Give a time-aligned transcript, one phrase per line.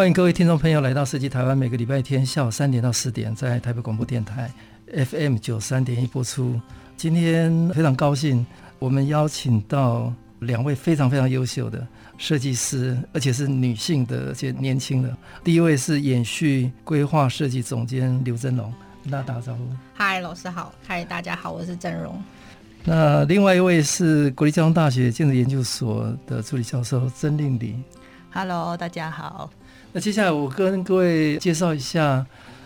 [0.00, 4.50] 欢迎各位听众朋友来到设计台湾，每个礼拜天下午三点到四点，在台北广播电台
[4.94, 6.58] FM 九三点一播出。
[6.96, 8.46] 今天非常高兴，
[8.78, 11.86] 我们邀请到两位非常非常优秀的
[12.16, 15.14] 设计师，而且是女性的，而且年轻的。
[15.44, 19.68] 第一位是延续规划设计总监刘真荣，跟大家打个招呼。
[19.92, 20.72] 嗨，老师好。
[20.86, 22.18] 嗨，大家好，我是真荣。
[22.84, 27.76] 那另外一位是国立交通大学建筑研究所的助理教授曾令礼。
[28.32, 29.50] Hello，大家好。
[29.92, 32.24] 那接下来我跟各位介绍一下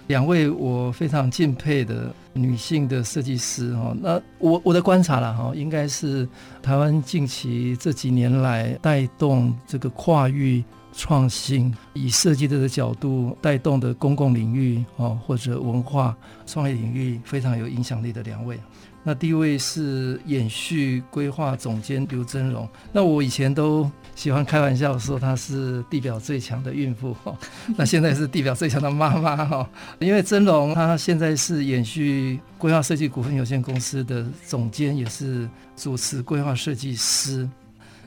[0.08, 3.96] 两位我非常敬佩的女性的设计师哈。
[4.00, 6.28] 那我我的观察了哈，应该是
[6.62, 16.14] 台湾近期这几年来带动这个跨域创新，以设计者的角度带动的公共领域哦，或者文化
[16.46, 18.58] 创意领域非常有影响力的两位。
[19.02, 22.68] 那第一位是延续规划总监刘真荣。
[22.92, 27.36] 那我以前都喜欢开玩笑说她是地表最强的孕妇哈，
[27.76, 29.68] 那现在是地表最强的妈妈哈。
[29.98, 37.48] 因为真龙她现在是延续规划设计股份有限公司的总监，也是主持规划设计师。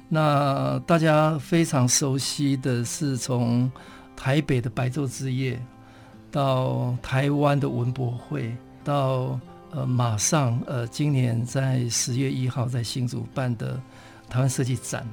[0.10, 3.72] 那大家非常熟悉的是从
[4.16, 5.60] 台北的白昼之夜，
[6.32, 9.40] 到台湾的文博会，到。
[9.70, 13.78] 呃，马上呃，今年在十月一号在新竹办的
[14.30, 15.06] 台湾设计展，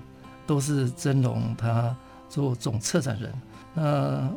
[0.46, 1.94] 都是真龙他
[2.28, 3.32] 做总策展人。
[3.74, 4.30] 那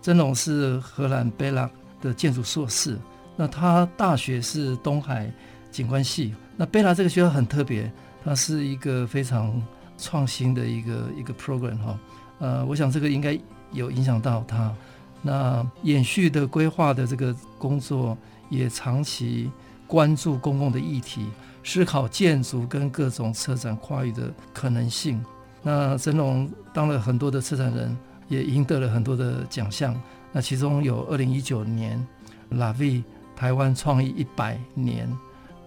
[0.00, 2.98] 真龙是荷兰贝拉的建筑硕士，
[3.36, 5.32] 那他大学是东海
[5.70, 6.34] 景观系。
[6.56, 7.90] 那贝拉这个学校很特别，
[8.24, 9.62] 它是一个非常
[9.96, 11.98] 创新的一个一个 program 哈。
[12.38, 13.38] 呃，我想这个应该
[13.72, 14.74] 有影响到他。
[15.22, 18.16] 那延续的规划的这个工作。
[18.50, 19.50] 也长期
[19.86, 21.26] 关注公共的议题，
[21.64, 25.24] 思考建筑跟各种策展跨域的可能性。
[25.62, 27.96] 那真蓉当了很多的策展人，
[28.28, 29.98] 也赢得了很多的奖项。
[30.32, 32.04] 那其中有二零一九年
[32.50, 33.02] LAVI
[33.36, 35.08] 台湾创意一百年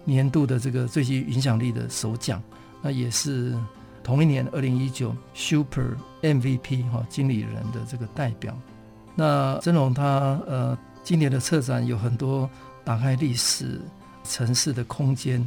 [0.04, 2.42] 年度的这个最具影响力的首奖。
[2.82, 3.56] 那也是
[4.02, 8.56] 同一年二零一九 Super MVP 哈经理人的这个代表。
[9.14, 12.48] 那真龙他呃今年的策展有很多。
[12.86, 13.80] 打开历史
[14.22, 15.44] 城市的空间，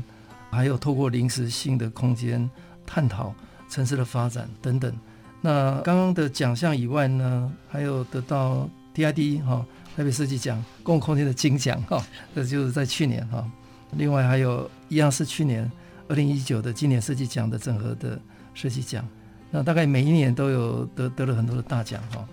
[0.52, 2.50] 还有透过临时性的空间
[2.86, 3.34] 探讨
[3.70, 4.94] 城市的发展等等。
[5.42, 9.66] 那刚刚的奖项以外呢，还有得到 TID 哈
[9.96, 12.04] 台北设计奖公共空间的金奖哈，
[12.36, 13.50] 这就是在去年哈。
[13.92, 15.72] 另外还有一样是去年
[16.08, 18.20] 二零一九的经典设计奖的整合的
[18.54, 19.08] 设计奖。
[19.52, 22.28] 那大概每一年都有得得了很多的大奖哈。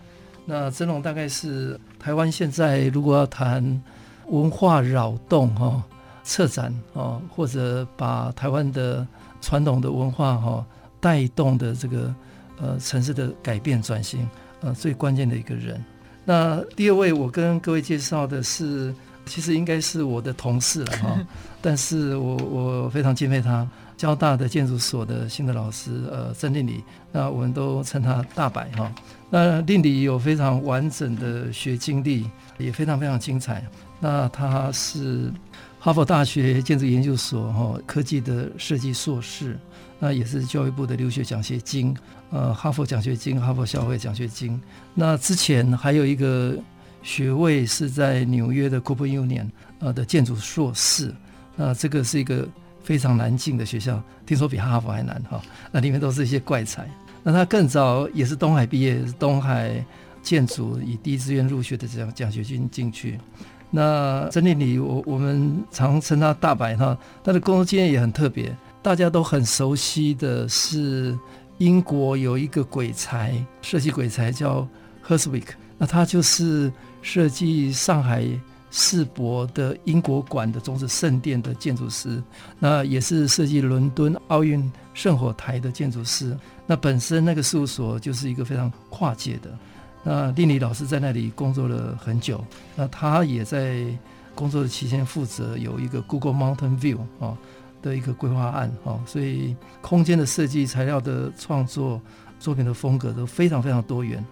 [0.44, 3.82] 那真蓉大概是台湾现在如果要谈。
[4.28, 5.80] 文化扰动哈，
[6.24, 9.06] 策展哦，或者把台湾的
[9.40, 10.66] 传统的文化哈
[11.06, 12.12] 带动的这个
[12.60, 14.28] 呃城市的改变转型
[14.60, 15.80] 呃最关键的一个人。
[16.24, 18.92] 那第二位我跟各位介绍的是，
[19.24, 21.26] 其实应该是我的同事了哈，
[21.62, 23.64] 但是我我非常敬佩他，
[23.96, 28.92] 交大的建筑所的新的老师呃曾令礼，那我们都称他大白哈。
[29.30, 32.28] 那令礼有非常完整的学经历，
[32.58, 33.64] 也非常非常精彩。
[34.00, 35.32] 那他是
[35.86, 39.56] 哈佛大学建筑研究所哈科技的设计硕士，
[40.00, 41.96] 那也是教育部的留学奖学金，
[42.30, 44.60] 呃，哈佛奖学金、哈佛校会奖学金。
[44.94, 46.58] 那之前还有一个
[47.04, 49.48] 学位是在纽约的 Cooper Union
[49.78, 51.14] 呃的建筑硕士，
[51.54, 52.48] 那这个是一个
[52.82, 55.40] 非常难进的学校，听说比哈佛还难哈。
[55.70, 56.84] 那里面都是一些怪才。
[57.22, 59.86] 那他更早也是东海毕业，东海
[60.20, 63.20] 建筑以第一志愿入学的奖奖学金进去。
[63.70, 68.56] 那曾令里，我我们常称他大白哈，他的工作经验也很特别。
[68.82, 71.18] 大家都很熟悉的是，
[71.58, 74.66] 英国有一个鬼才，设计鬼才叫
[75.06, 76.72] Herswick，那他就是
[77.02, 78.24] 设计上海
[78.70, 82.22] 世博的英国馆的种子圣殿的建筑师，
[82.60, 86.36] 那也是设计伦敦奥运圣火台的建筑师。
[86.66, 89.50] 那本身那个事务所就是一个非常跨界的。
[90.08, 92.42] 那令里老师在那里工作了很久，
[92.76, 93.84] 那他也在
[94.36, 97.36] 工作的期间负责有一个 Google Mountain View 啊，
[97.82, 102.00] 的一个规划案哈，所以空间的设计、材料的创作、
[102.38, 104.24] 作品的风格都非常非常多元。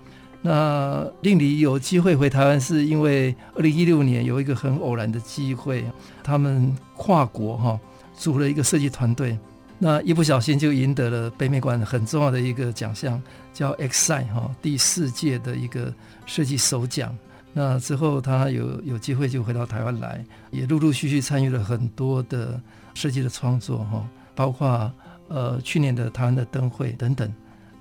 [0.42, 5.84] 那令你有机会回台湾，是因为二零一六年有一个很偶然的机会，
[6.22, 7.80] 他们跨国哈
[8.16, 9.36] 组了一个设计团队，
[9.80, 13.20] 那一不小心就赢得了北美馆很重要的一个奖项，
[13.54, 15.90] 叫 X 赛哈第四届的一个
[16.26, 17.16] 设计首奖。
[17.54, 22.60] 那之后他有有机会就回到台湾来，也陆陆续续参与了很多的
[22.92, 24.92] 设计的创作哈，包括
[25.28, 27.32] 呃去年的台湾的灯会等等，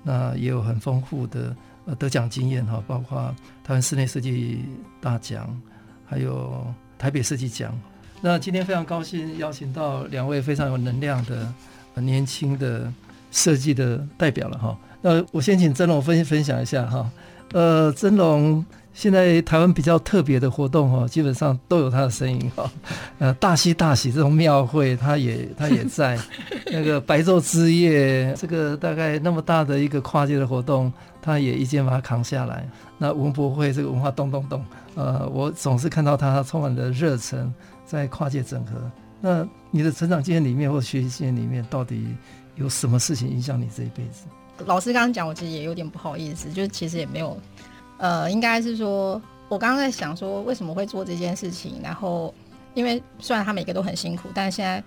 [0.02, 1.54] 那也有很丰富的。
[1.86, 3.18] 呃，得奖经验哈，包括
[3.62, 4.64] 台湾室内设计
[5.02, 5.54] 大奖，
[6.06, 6.64] 还有
[6.96, 7.78] 台北设计奖。
[8.22, 11.52] 那今天非常高兴邀请到两位非常有能量的
[11.96, 12.90] 年轻的
[13.30, 14.78] 设计的代表了哈。
[15.04, 17.10] 那我先请曾龙分分享一下哈。
[17.52, 18.64] 呃，曾龙。
[18.94, 22.70] 现在台湾比较特别的活动哈，基本上都有他的身影哈。
[23.18, 26.16] 呃，大喜大喜这种庙会，他也他也在。
[26.70, 32.68] 那个白昼之夜，这个大概那么大的一个跨界的活动，他也一肩把它扛下来。
[32.96, 34.64] 那文博会这个文化动动动，
[34.94, 37.52] 呃，我总是看到他充满了热忱，
[37.84, 38.74] 在跨界整合。
[39.20, 42.14] 那你的成长经验里面或学习经验里面，到底
[42.54, 44.26] 有什么事情影响你这一辈子？
[44.66, 47.36] 老师刚刚讲，我其实也有点不好意思，就是其实也没有。
[47.98, 51.80] 呃，应该是说，我刚刚在想说，为什么会做这件事情？
[51.82, 52.34] 然后，
[52.74, 54.82] 因为虽然他每个都很辛苦，但是现在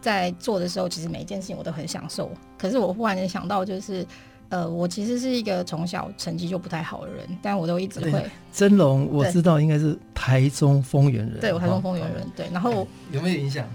[0.00, 2.30] 在做的时候，其实每一件事情我都很享受。
[2.56, 4.06] 可是我忽然间想到，就是，
[4.48, 8.24] 呃，我其实是一个从小成绩就不太好的人，但我都一直会。
[8.52, 11.40] 真龙，我知道应该是台中丰原人。
[11.40, 12.24] 对，我台中丰原人。
[12.36, 13.68] 对，然后有没有影响？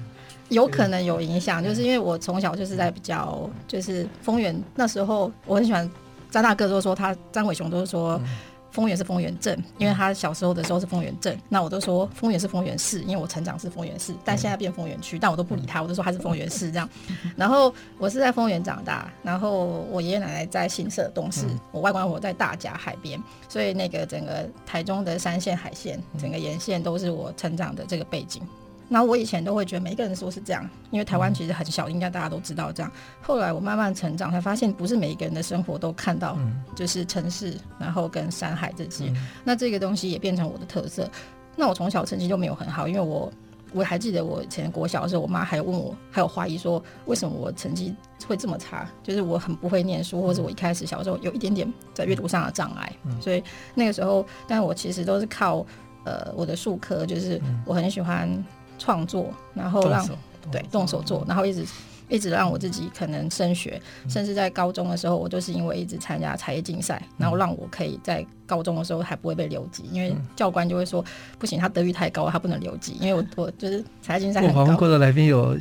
[0.49, 5.89] 有可能有影响，就是因为我从小就是在比较，就是丰原那时候，我很喜欢
[6.29, 8.19] 张大哥都说他张伟雄都说。
[8.23, 8.27] 嗯
[8.69, 16.87] 丰原是丰原镇，因为他小时候的时候是丰原镇，那我都说丰原是丰原市，因为我成长是丰原市，但现在变丰原区，但我都不理他，我都说他是丰原市这样。
[17.35, 28.43] 然后我是在丰原长大，然后我爷爷奶奶在新社东市，我外公外婆在大甲海边，所以那个整个台中的山线海线，整个沿线都是我成长的这个背景。
[28.89, 32.89] 然后我以前都会觉得每个人说是这样，因为台湾其实很小，应该大家都知道这样。
[33.21, 36.37] 后来我慢慢成长，才发现不是每一个人的生活都看到，
[36.73, 39.13] 就是城市，然后跟山海这些。
[39.43, 41.09] 那这个东西也变成我的特色。
[41.55, 43.29] 那我从小成绩就没有很好，因为我
[43.73, 47.93] 我还记得我以前国小的时候，我妈还有问我，还有怀疑说为什么我成绩
[48.25, 52.89] 会这么差，就是我很不会念书，或者我一开始小时候有一点点在阅读上的障碍。
[53.19, 53.43] 所以
[53.75, 55.65] 那个时候，但我其实都是靠
[56.05, 58.29] 呃我的数科，就是我很喜欢。
[58.77, 60.07] 创作，然后让
[60.51, 61.65] 对动手做，然后一直
[62.09, 71.03] 一直让我自己可能升学，嗯、甚至在高中的时候，我就是因为一直参加才艺竞赛，然后让我可以在高中的时候还不会被留级，因为教官就会说
[71.37, 74.41] 不行，他德育太高，他不能留级，因为我我就是才艺竞赛。
[74.41, 75.57] 我访问过的来宾有。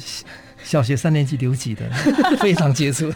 [0.66, 1.88] 小学三年级留级的，
[2.40, 3.10] 非常杰出。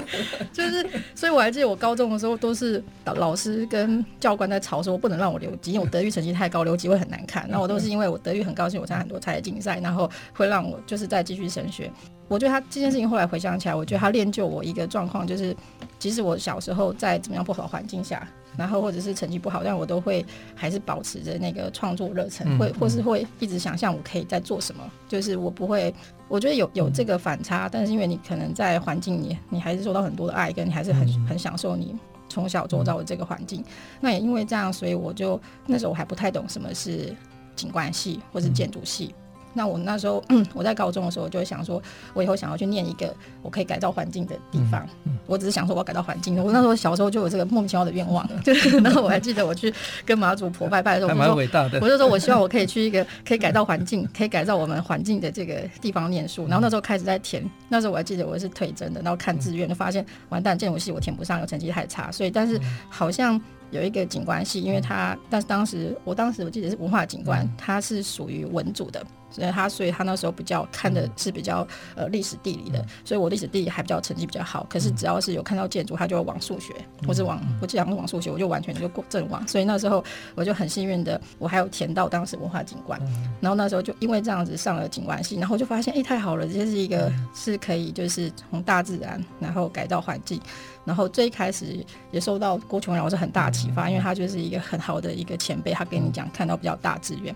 [0.50, 7.46] 就是，所以我还记得我高中的时候，都是老师跟教官在吵说，不能让我留级，因为我德育成绩太高，留级会很难看。
[7.52, 11.90] 那我都是因为我德育很高兴，我参加很多才艺竞赛，然后会让我就是再继续升学。
[12.26, 15.54] 我觉得他这件事情后来回想起来，我觉得他练就我一个状况，就是
[15.98, 18.26] 即使我小时候在怎么样不好环境下。
[18.56, 20.24] 然后或者是成绩不好，但我都会
[20.54, 24.82] 还是保持着那个创作热忱，会或是会一直想象我可以在做什么。
[25.08, 25.94] 就是我不会，
[26.28, 31.94] 我觉得有有这个反差，但是因为你可能在环境里，你还是受到很多的爱，跟你还是很很享受你
[32.28, 33.64] 从小做到的这个环境。
[34.00, 37.14] 那也因为这样，所以我就那时候我还不太懂什么是
[37.54, 39.14] 景观系或是建筑系。
[39.54, 41.80] 那我那时候，嗯， 我在高中的时候，我就会想说，
[42.12, 44.84] 我以后想要去念一个我可以改造环境的地方。
[45.04, 46.36] 嗯嗯、我只是想说，我要改造环境。
[46.42, 49.72] 我那时候小时候就有这个莫名其妙的愿望，就是， 然后我还记得我去
[50.04, 51.78] 跟妈祖婆拜拜的时候，还蛮伟大的。
[51.80, 56.46] 我就说我希望我可以去一个可以改造环境、可以改造我们环境的这个地方念书。
[56.46, 62.10] 然后那时候开始在填，那时候我还记得我是推真的，然后看志愿就发现完蛋，建筑系我填不上，我成绩太差。
[62.10, 63.40] 所以，但是好像。
[63.70, 69.04] 有一个景观系，因为他，但是当时我当时我记得是文化景观，它是属于文组的，
[69.34, 74.64] 所以他所以他那时候比较看的是比较呃历史地理的，所以我历史地理还比较成绩比较好。
[74.70, 76.72] 可是只要是有看到建筑，他就会往数学，
[77.04, 79.46] 或是往我既然往数学，我就完全就过阵亡。
[79.48, 80.04] 所以那时候
[80.36, 83.00] 我就很幸运的，我还有填到当时文化景观，
[83.40, 90.40] 然后那时候就因为这样子上了景观系，然后就发现哎、欸、太好了，这是一个是可以就是从大自然然后改造环境。
[90.84, 97.34] 然后最一开始也受到郭琼老师很大启发，因为他就是一个很好的一个前辈，他给你讲看到比较大资源。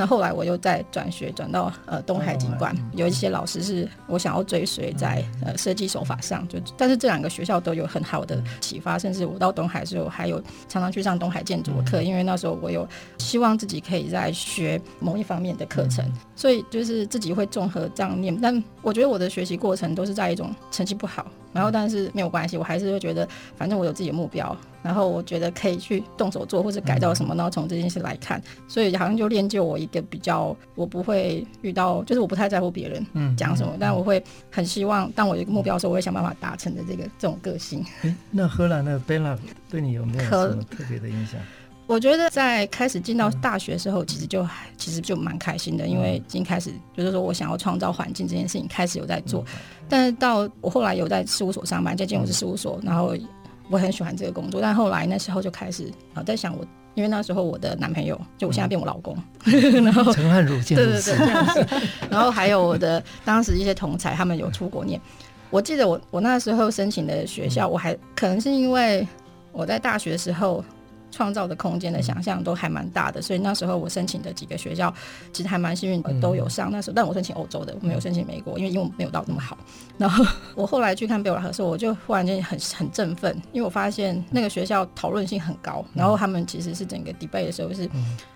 [0.00, 12.88] 那后来我又再转学转到呃东海景观，有一些老师是我想要追随在呃设计手法上，就但是这两个学校都有很好的启发，甚至我到东海的时候还有常常去上东海建筑的课，因为那时候我有
[13.18, 16.02] 希望自己可以在学某一方面的课程，
[16.34, 18.34] 所以就是自己会综合这样念。
[18.40, 24.56] 但我觉得我的学习过程都是在一种成绩不好，然后但是没有关系，我还是会觉得反正我有自己的目标。
[24.82, 37.84] 然后我觉得可以去动手做或者改造什么，然后从这件事来看，所以好像就练就我一个比较，我不会遇到，就是我不太在乎别人讲什么，但我会很希望，当我有一个目标的时候，我会想办法达成的这个这种个性。
[38.02, 39.36] 诶，那荷兰的贝拉
[39.68, 41.38] 对你有没有什么特别的影响？
[41.86, 44.46] 我觉得在开始进到大学的时候，其实就
[44.76, 49.44] 其实就蛮开心的，因为已经开始就是说我想要创造环境这件事情开始有在做，
[49.88, 53.14] 但是到我后来有在事务所上班，在建筑师事务所，然后。
[53.70, 61.66] 我很喜欢这个工作，但后来那时候就开始啊，在想我，因为那时候我的男朋友就我现在变我老公，嗯、 然后陈汉儒对对对，这样子，
[62.10, 65.00] 然后还有我的当时一些同才，他们有出国念。
[65.50, 69.06] 我记得我我那时候申请的学校，我还可能是因为
[69.52, 70.64] 我在大学的时候。
[71.10, 74.92] 创造的空间的想象都还蛮大的，所以那时候我申请的几个学校，
[75.32, 76.70] 其实还蛮幸运，都有上。
[76.70, 79.58] 那时候，但我申请欧洲的，我没有申请美国，因为英文没有到那么好。
[79.98, 80.24] 然后
[80.54, 87.88] 我后来去看贝尔的时候，我就忽然间很很振奋，因为我发现那个学校讨论性很高，然后他们其实是整个 debate 的时候是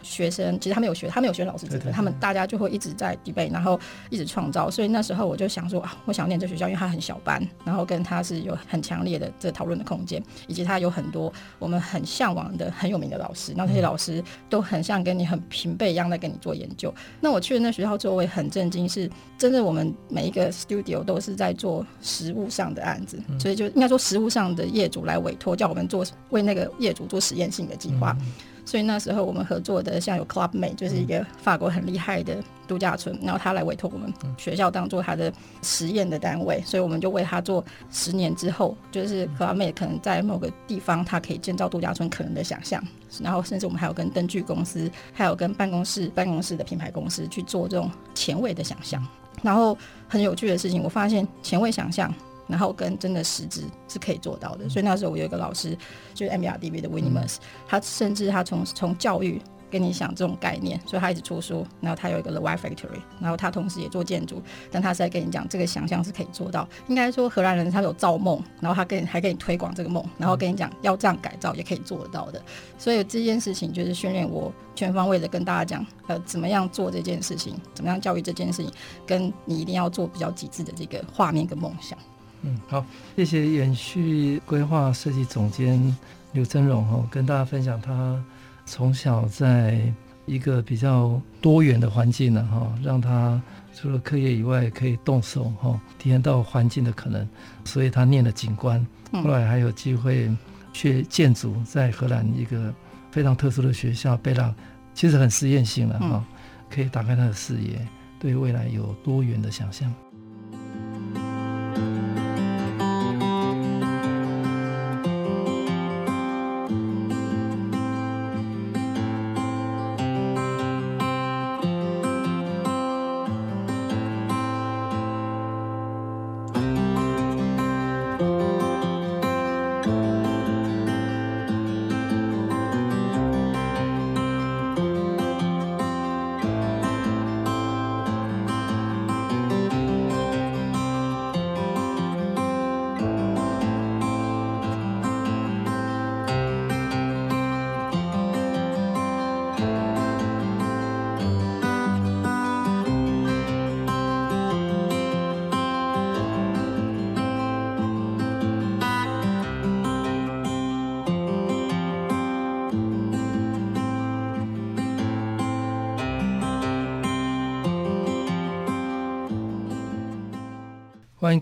[0.03, 3.79] 学生，其实他们有学，他们有学老师资格，他们大家就会一直在 debate，然后
[4.11, 4.71] 一直创造。
[4.71, 12.64] 所以那时候我就想说啊，我想念这学校，因为它很小班，然后跟它是有很强烈的这讨论的空间，以及它有很多我们很向往的。
[12.71, 16.93] 很有名的老师，那这些老师都很像跟你很平辈一样在跟你做研究。
[17.21, 28.17] 那我去的那学校之后，我也很震惊，是真的，我们每一个 studio 都是在做实物上的案子，所以就应该说实物上的业主来委托，叫我们做为那个业主做实验性的计划。
[28.65, 42.83] 所以那时候我们合作的像有 Club Med，就是一个法国很厉害的度假村，然后他来委托我们学校当做他的实验的单位，所以我们就为他做十年之后，就是 Club Med 可能在某个地方他可以建造度假村可能的想象，
[43.21, 49.07] 然后甚至我们还有跟灯具公司，还有跟办公室办公室的品牌公司去做这种前卫的想象，
[49.43, 49.77] 然后
[50.09, 52.13] 很有趣的事情，我发现前卫想象。
[52.47, 55.77] 然后跟真的实质是可以做到的，所以那时候我有一个老师，
[56.15, 57.37] 就是 MBRDB 的 Winimers，
[57.67, 61.67] 他甚至他从从教育跟你想这种概念，所以他一直出书。
[61.81, 66.69] 然后他有一个 The Y Factory，然后他同时也做建筑，但他是在跟你讲这个想象是可以做到。
[66.87, 72.41] 应该说荷兰人他有造梦，然后他跟还跟你推广这个梦，然后跟你讲要这样改造也可以做得到的。
[72.79, 78.73] 所以这件事情就是训练我全方位的跟大家讲，呃，怎么样做这件事情，怎么样教育这件事情，
[79.05, 81.99] 跟你一定要做比较极致的这个画面跟梦想。
[82.47, 82.85] 嗯，好，
[83.17, 85.97] 谢谢远续规划设计总监
[86.33, 88.23] 刘真荣哈，跟大家分享他
[88.67, 89.81] 从小在
[90.27, 93.41] 一个比较多元的环境呢哈，让他
[93.75, 97.27] 除了课业以外可以动手哈，体验到环境的可能，
[97.65, 100.31] 所以他念了景观，后来还有机会
[100.75, 102.73] 学建筑，在荷兰一个
[103.11, 104.55] 非常特殊的学校贝拉，
[104.93, 106.25] 其实很实验性了哈，
[106.69, 109.91] 可以打开他的视野，对未来有多元的想象。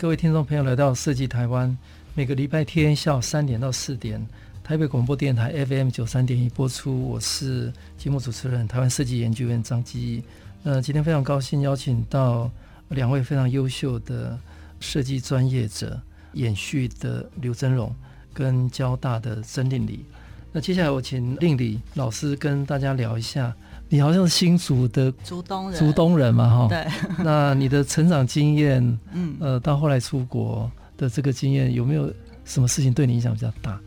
[0.03, 1.79] 各位听众朋友来到设计台湾，
[2.15, 4.21] 每个礼拜天下午三点到四点，
[4.65, 7.09] 台北广播电台 FM 九三点一播出。
[7.09, 10.25] 我是节目主持人台湾设计研究院张基。
[10.65, 12.51] 呃，今天非常高兴邀请到
[12.89, 14.37] 两位非常优秀的
[14.81, 16.01] 设计专业者，
[16.33, 17.95] 演续的刘增蓉
[18.35, 20.05] 跟交大的曾令理。
[20.51, 23.55] 那接下来我请令理老师跟大家聊一下。
[23.93, 26.67] 你好像是新竹的竹东人，竹东人嘛，哈。
[26.67, 26.87] 对。
[27.23, 32.11] 那你的成长经验，嗯，呃，到后来出国的这个经验，有没有
[32.47, 33.79] 什么事情对你影响比较大？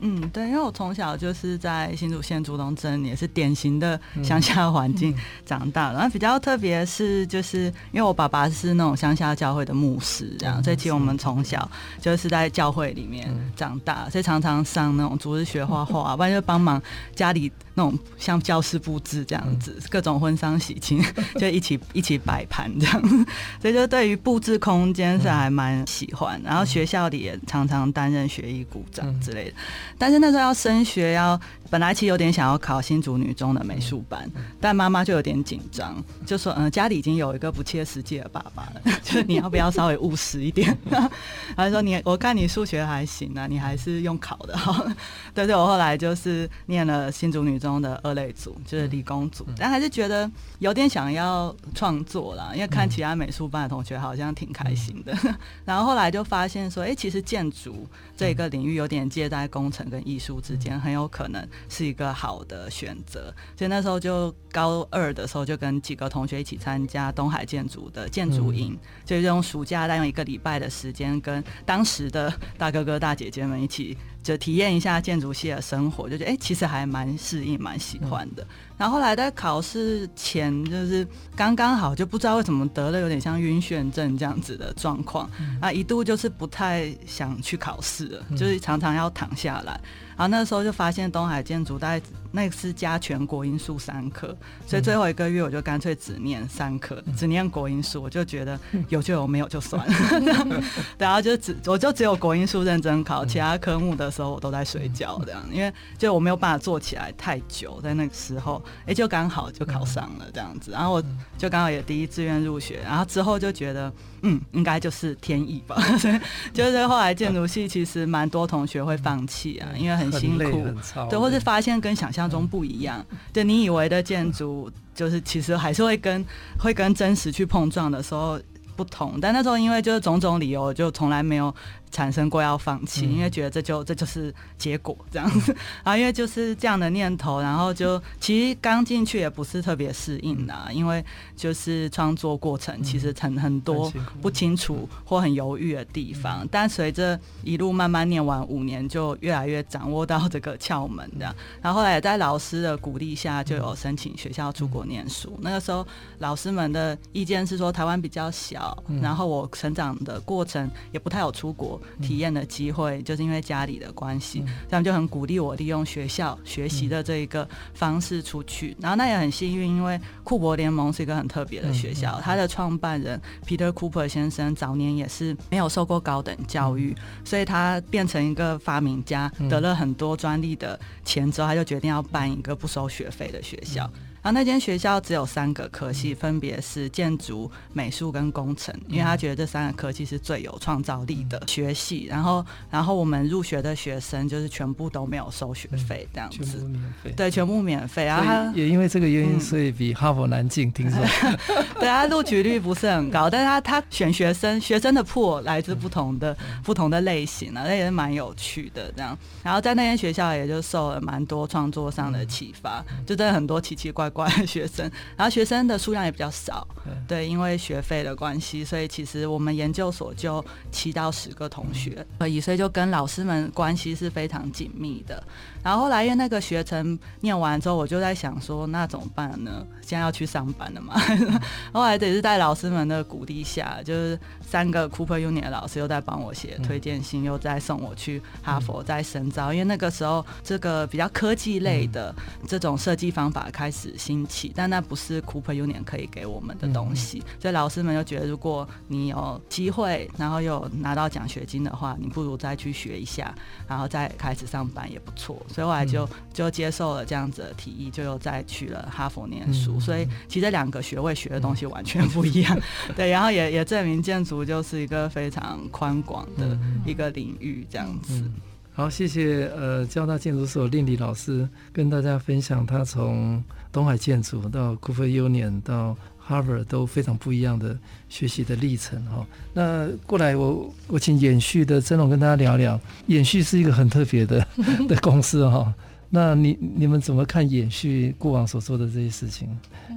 [0.00, 5.90] 嗯，对，因为我从小就是在新竹县竹东镇，也是典型的乡下环境长大。
[5.90, 11.66] 然后比较特别是，就是因为我爸爸是那种乡下教会的牧师，这样，所以其实我们从小
[11.98, 16.80] 就是在教会里面长大，所以常常上那种主日学画画，不然就帮忙
[17.14, 21.00] 家里那种像教室布置这样子，各种婚丧喜庆
[21.38, 23.26] 就一起一起摆盘这样，
[23.62, 26.40] 所以就对于布置空间是还蛮喜欢。
[26.42, 29.56] 然后学校里也常常担任学艺股长之类的。
[29.98, 31.38] 但是那时候要升学，要
[31.70, 34.30] 本来其实有点想要考新竹女中的美术班，
[34.60, 40.76] 但妈妈就有点紧张，就说：“嗯，家里已经有一个不切实际的爸爸了， 就是你要不要稍微务实一点？”
[41.56, 44.86] 他说：“你我看你数学还行啊，你还是用考的好。
[45.34, 55.16] ”对对，我后来就是念了新竹女中的二类组，就是理工组，但还是觉得有点想要创作啦，因为看其他美术班的同学好像挺开心的。
[55.64, 63.34] 然后后来就发现说：“哎，其实建筑这个领域有点介在工程跟艺术之间，很有可能是一个好的选择。
[63.56, 73.96] 所以那时候就高二的时候，就跟几个同学一起参加东海建筑的建筑营，嗯、就用暑假再用一个礼拜的时间，跟当时的大哥哥大姐姐们一起。
[74.26, 78.42] 就体验一下建筑系的生活，就觉得哎、欸，其实还蛮适应、蛮喜欢的。
[78.42, 85.24] 嗯、然后后来在考试前，就是刚刚好，就不知道为什么得了有点像晕眩症这样子的状况，
[85.60, 89.80] 啊、嗯，一度就是不太想去考试了，嗯、就是常常要躺下来。
[90.16, 92.04] 然后那时候就发现东海建筑大概。
[92.36, 100.62] 那是加全国英数三科，所以最后一个月我就干脆只念三科，嗯、只念国英数，我就觉得有就有，没有就算了。
[100.98, 111.02] 然后就只我就只有国英数认真考，其他科目的时候我都在睡觉这样，因为就我没有办法坐起来太久，在那个时候，哎、欸，就刚好就考上了这样子，然后我
[111.38, 113.90] 就刚好也第一志愿入学，然后之后就觉得
[114.20, 115.80] 嗯，应该就是天意吧。
[115.96, 116.20] 所以
[116.52, 120.62] 就是后来建筑系其实蛮多同学会放弃啊，因为很辛苦，
[121.08, 122.25] 对，或是发现跟想象。
[122.28, 126.24] 中不一样，就，你以为的建筑，就是其实还是会跟
[126.58, 128.40] 会跟真实去碰撞的时候
[128.74, 131.54] 不同，但那时候因为就是种种理由，就从来没有。
[131.90, 141.04] 产生过要放弃，因为觉得这就这就是结果这样子，然后因为就是这样的念头，然后就其实刚进去也不是特别适应的，因为
[141.36, 155.38] 就是创作过程其实很很多不清楚或很犹豫的地方，但随着一路慢慢念完五年，就越来越掌握到这个窍门这样，然后后来也在老师的鼓励下，就有申请学校出国念书。
[155.40, 155.86] 那个时候
[156.18, 161.75] 老师们的意见是说台湾比较小，然后我成长的过程也不太有出国。
[162.00, 168.76] 体验的机会，就是因为家里的关系，他们就很鼓励我利用学校学习的这一个方式出去。
[168.80, 183.90] 然后那也很幸运，因为库柏联盟是一个很特别的学校，它的创办人 Peter Cooper 先生早年也是没有受过高等教育，所以他变成一个发明家，得了很多专利的钱之后，他就决定要办一个不收学费的学校。
[184.26, 192.06] 然后那间学校只有三个科系，分别是建筑、美术跟工程，因为他觉得这三个科系是最有创造力的学系。
[192.10, 198.04] 然后，然后我们入学的学生就是全部都没有收学费，这样子，全部免费，对，全部免费。
[198.06, 200.98] 然后也因为这个原因，所以比哈佛难进，听说。
[201.78, 209.16] 对他，录取率不是很高，但是他他选学生，学生的 pool 来自不同的不同的类型啊，那也是蛮有趣的这样。
[209.44, 214.15] 然后在那间学校也就受了蛮多创作上的启发，就真的很多奇奇怪怪。
[214.16, 216.66] 乖的学生，然后学生的数量也比较少，
[217.06, 225.22] 对，因为学费的关系，所以其实我们研究所就七到十个同学而已，所以就跟老师们关系是非常紧密的。
[225.66, 229.66] 然后后来因为那个学程念完之后，我就在想说，那怎么办呢？
[229.82, 230.94] 现在要去上班了嘛。
[231.74, 239.52] 后来也是在老师们的鼓励下，就是三个 Cooper Union 的老师又在帮我写推荐信，又在送我去哈佛再深造。
[239.52, 242.14] 因为那个时候这个比较科技类的
[242.46, 247.24] 这种设计方法开始兴起，但那不是 Cooper Union 可以给我们的东西。
[247.40, 253.34] 所以老师们就觉得，如果你有机会，然后又拿到奖学金的话，你不如再去学一下，
[253.66, 255.44] 然后再开始上班也不错。
[255.56, 259.80] 所以后来就就接受了这样子的提议，就又再去了哈佛念书。
[259.80, 262.58] 所以其实这两个学位学的东西完全不一样，
[262.94, 263.08] 对。
[263.08, 268.30] 然后也也证明建筑就是一个非常宽广的一个领域，这样子。
[268.74, 273.42] 好，谢谢呃交大建筑所令理老师跟大家分享他从
[273.72, 275.96] 东海建筑到 Cooper Union 到
[276.28, 279.24] Harvard 都非常不一样的学习的历程哈。
[279.54, 284.44] 那过来我我请延续的曾龙跟大家聊聊，延续是一个很特别的
[284.88, 285.72] 的公司哈。
[286.10, 289.48] 那你你们怎么看延续过往所做的这些事情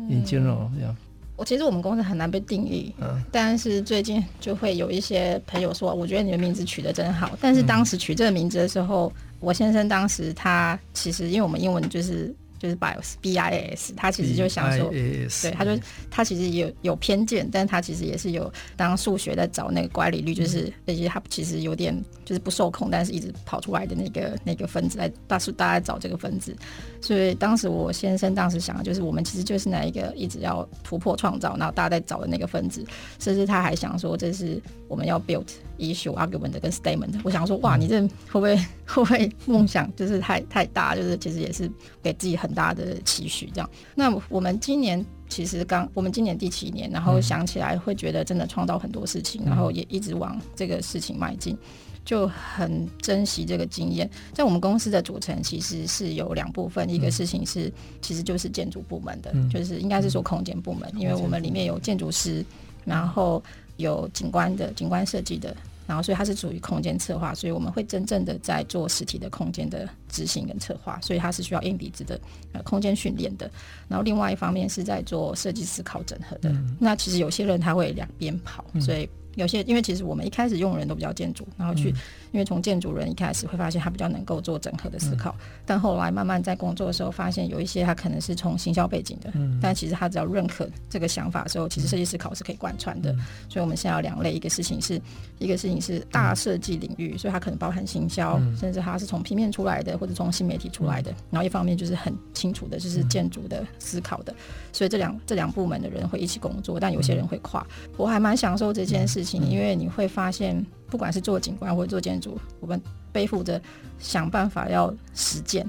[0.10, 0.96] ？In general，这样。
[1.36, 7.38] 我其实我们公司很难被定义，嗯，但是最近就会有一些朋友说，我觉得你的名字取得真好。
[7.40, 12.36] 但是当时取这个名字的时候，嗯、我先生当时他其实因为我们英文就是。
[12.60, 15.72] 就是 bias b i a s，他其实就想说，对，他就
[16.12, 21.96] 他其实也有有偏见，但他其实也是有当数学在找那个乖离率，就是那些他其实有点
[22.26, 26.56] 就是不受控，但是一直跑出来的那个那个分子来，大数大家找这个分子，
[27.02, 32.84] 所以当时我先生当时想的就是，我们其实就是那一个一直要突破创造，然后大家在找的那个分子，
[33.20, 35.46] 甚至他还想说这是我们要 build。
[35.80, 38.54] issue argument 跟 statement，我想说，哇，你这会不会
[38.86, 41.72] 会不会梦想就是太太大，就是其实也是
[42.04, 43.70] 给自己很大的期许这样。
[43.96, 51.58] 那我们今年其实刚，我们今年第七年，然后想起来会觉得真的创造很多事情，然后也一直往这个事情迈进，
[52.04, 54.10] 就很珍惜这个经验。
[54.34, 57.72] 在我们公司的组成其实是有两部分，一个事情是
[58.02, 62.44] 其实就是建筑部门的，就是应该是说空间部门，因为我们里面有建筑师，
[62.84, 63.42] 然后
[63.80, 65.56] 有景观的景观设计的。
[65.88, 73.50] 然后，所以它是属于空间策划，所以我们会真正的在做实体的空间的执行跟策划，所以它是需要硬底子的呃空间训练的。
[73.88, 76.50] 然后另外一方面是在做设计思考整合的。
[76.52, 79.10] 嗯、那其实有些人他会两边跑，所以。
[79.36, 81.94] 有些，因为其实我们一开始用人都比较建筑，然后去，
[82.32, 93.14] 因为从建筑人一开始会发现他比较能够做整合的思考，但后来慢慢在工作的时候发现有一些他可能是从行销背景的，但其实他只要认可这个想法的时候，其实设计思考是可以贯穿的。
[93.48, 95.00] 所以我们现在有两类，一个事情是
[95.38, 101.14] 一个事情是大设计领域，所以它可能包含行销，甚至它是从平面出来的或者从新媒体出来的。
[101.30, 104.34] 然后一方面就是很清楚的就是建筑的思考的，
[104.74, 107.64] 所以这两这两部门的人会一起工作，但有些人会跨。
[107.96, 109.20] 我还蛮享受这件事。
[109.20, 113.62] 事情，因为你会发现，不管是做景观或者做建筑，我们背负着
[113.98, 115.68] 想办法要实践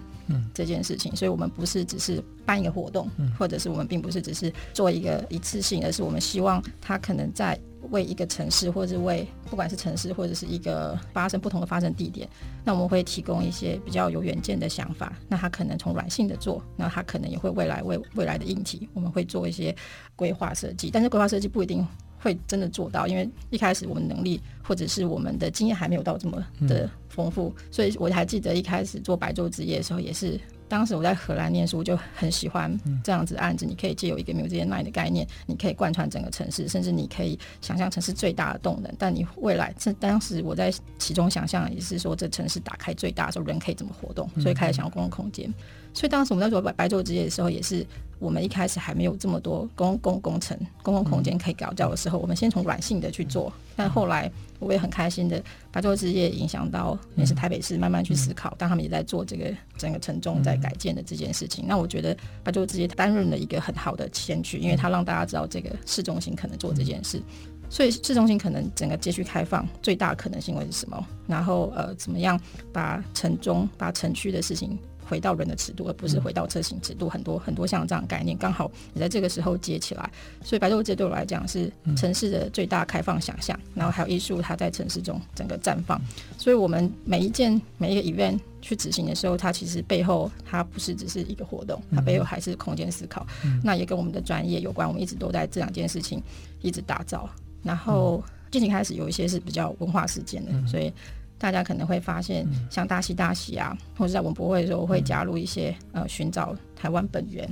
[0.55, 7.59] 这件事情，所以我们不是只是办一个活动，或者是我们并不是只是做一个一次性，而是我们希望它可能在
[7.91, 12.29] 为一个城市，或者是为不管是城市或者是一个发生不同的发生地点，
[12.65, 15.13] 那我们会提供一些比较有远见的想法。
[15.29, 19.75] 那它可能从软性的做，那它可能也会未来为未来的硬体，我们会做一些
[20.15, 21.85] 规划设计，但是规划设计不一定。
[22.21, 33.67] 会真的做到，因为一开始我们能力或者是我们的经验还没有到这么的丰富，嗯、所以我还记得一开始做白昼之夜的时候，也是当时我在荷兰念书，就很喜欢这样子案子。
[33.67, 38.95] 嗯、你可以借由一个 Museum 的概念，你可以贯穿整个城市，甚至你可以想象城市最大的动能。
[38.99, 45.53] 但你未来，这当时我在其中想象也是说，这城市打开最大的时候，人可以怎么活动，所以开始想要公共空间。
[45.93, 47.87] 所以当时我们在做白白昼之夜的时候，也是。
[48.21, 53.51] 我们一开始还没有这么多公共工程、公共空间可以搞掉的时候，我们先从软性的去做。
[53.75, 61.65] 但后来我也很开心的，白昼之夜影响到也是台北市慢慢去思考，当他们也在做这个整个城中在改建的这件事情。
[61.67, 67.23] 那我觉得白昼之夜担任了一个很好的先驱，因为它让大家知道这个市中心可能做这件事。
[67.71, 71.07] 所以市中心可能整个街区开放最大的可能性会是什么？
[71.27, 72.39] 然后呃，怎么样
[72.71, 74.79] 把城中、把城区的事情。
[75.11, 77.09] 回到人的尺度，而不是回到车型尺度。
[77.09, 80.09] 很多很多像这样概念，刚好也在这个时候接起来。
[80.45, 86.01] 所以白昼街对我来讲是城市的最大开放想象，然后还有艺术它在城市中整个绽放。
[86.39, 93.27] 所以我们每一件每一个 event 去执行的时候，它其实背后它不是只是一个活动，它背后还是空间思考。
[93.65, 94.87] 那也跟我们的专业有关。
[94.87, 96.23] 我们一直都在这两件事情
[96.63, 97.29] 一直打造。
[97.65, 100.93] 然后近期开始有一些是比较文化事件的，所以。
[101.41, 107.49] 大家可能会发现，像大溪大溪啊，或者在文博会的时候，会加入一些呃，寻找台湾本源，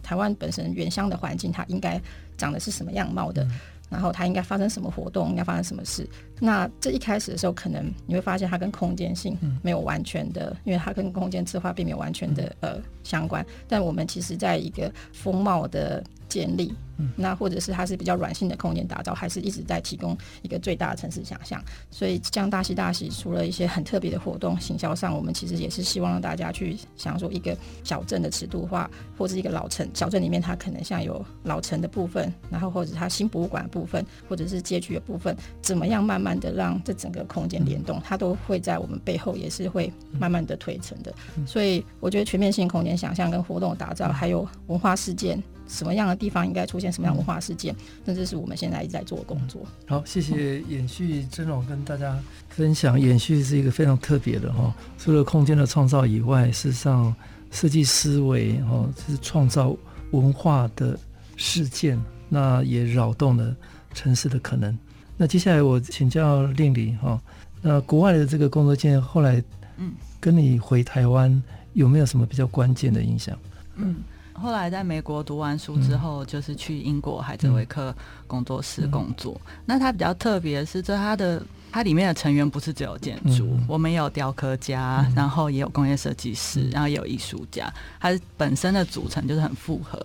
[0.00, 2.00] 台湾本身原乡的环境，它应该
[2.38, 3.44] 长的是什么样貌的，
[3.90, 6.08] 然后它应该发生什么活动，应该发生什么事。
[6.38, 13.44] 那这一开始的时候，可能你会发现它跟空间性没有完全的，因为它跟空间策划并没有完全的呃相关。
[13.66, 16.00] 但我们其实在一个风貌的。
[16.32, 16.72] 建立，
[17.14, 21.62] 那或者是它是比较软性的空间打造，还是一直在提供一个最大的城市想象。
[21.90, 41.12] 所以像大喜大喜，除了一些很特别的活动，行销上，我们其实也是希望让大家去想说一个小镇的尺度化，或者一个老城小镇里面，它可能像有老城的部分，然后或者它新博物馆的部分，或者是街区的部分，怎么样慢慢的让这整个空间联动，它都会在我们背后也是会慢慢的推陈的。
[41.46, 45.42] 所以我觉得全面性空间想象跟活动打造，还有文化事件。
[45.68, 47.74] 什么样的地方应该出现什么样的文化事件？
[48.04, 49.62] 那这是我们现在一直在做的工作。
[49.86, 53.00] 好，谢谢延续真荣跟大家分享。
[53.00, 57.14] 延续是一个非常特别的哈，除了空间的创造以外，事实上
[57.50, 59.76] 设计思维哈是创造
[60.10, 60.98] 文化的
[61.36, 61.98] 事件，
[62.28, 63.54] 那也扰动了
[63.94, 64.76] 城市的可能。
[65.16, 67.20] 那接下来我请教令理哈，
[67.60, 69.42] 那国外的这个工作经验后来，
[69.76, 73.38] 嗯，跟你回台湾有没有什么比较关键的影响？
[73.76, 73.96] 嗯。
[74.42, 77.94] 后来在美国读完书之后，就是去英国海德维克
[78.26, 79.40] 工作室工作。
[79.46, 81.40] 嗯、那它比较特别的是，这它的。
[81.74, 87.72] 它里面的成员不是只有建筑，嗯、我们也有雕刻家，嗯、然后也有工业设计师，然后也有艺术家。
[87.98, 89.98] 它本身的组成就是很复合，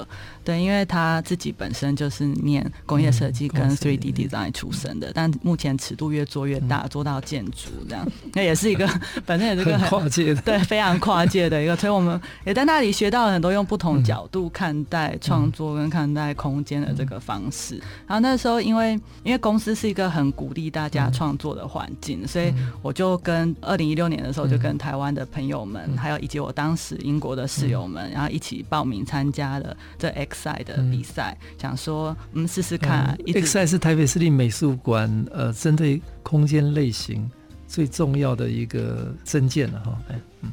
[0.48, 8.88] 对，因为他自己本身就是念工业设计跟 3D design 出身的，嗯、但目前尺度越做越大，嗯、做到建筑这样，那也是一个
[9.28, 11.76] 本身也是一个很跨界的，对，非常跨界的一个。
[11.76, 17.76] 所以我们 也在那里学到了很多用不同角度看待创作跟看待空间的这个方式。
[17.76, 33.18] 嗯、然后那时候因为因为公司是一个很鼓励大家创作的环境，所以我就跟二零一六年的时候，就跟台湾的朋友们，嗯、还有以及我当时英国的室友们，嗯、然后一起报名参加了这 Xsite 的比赛，嗯、想说嗯试试看、啊。
[33.26, 37.30] Xsite、嗯、是台北市立美术馆呃针对空间类型
[37.68, 40.52] 最重要的一个证件了哈，哎嗯。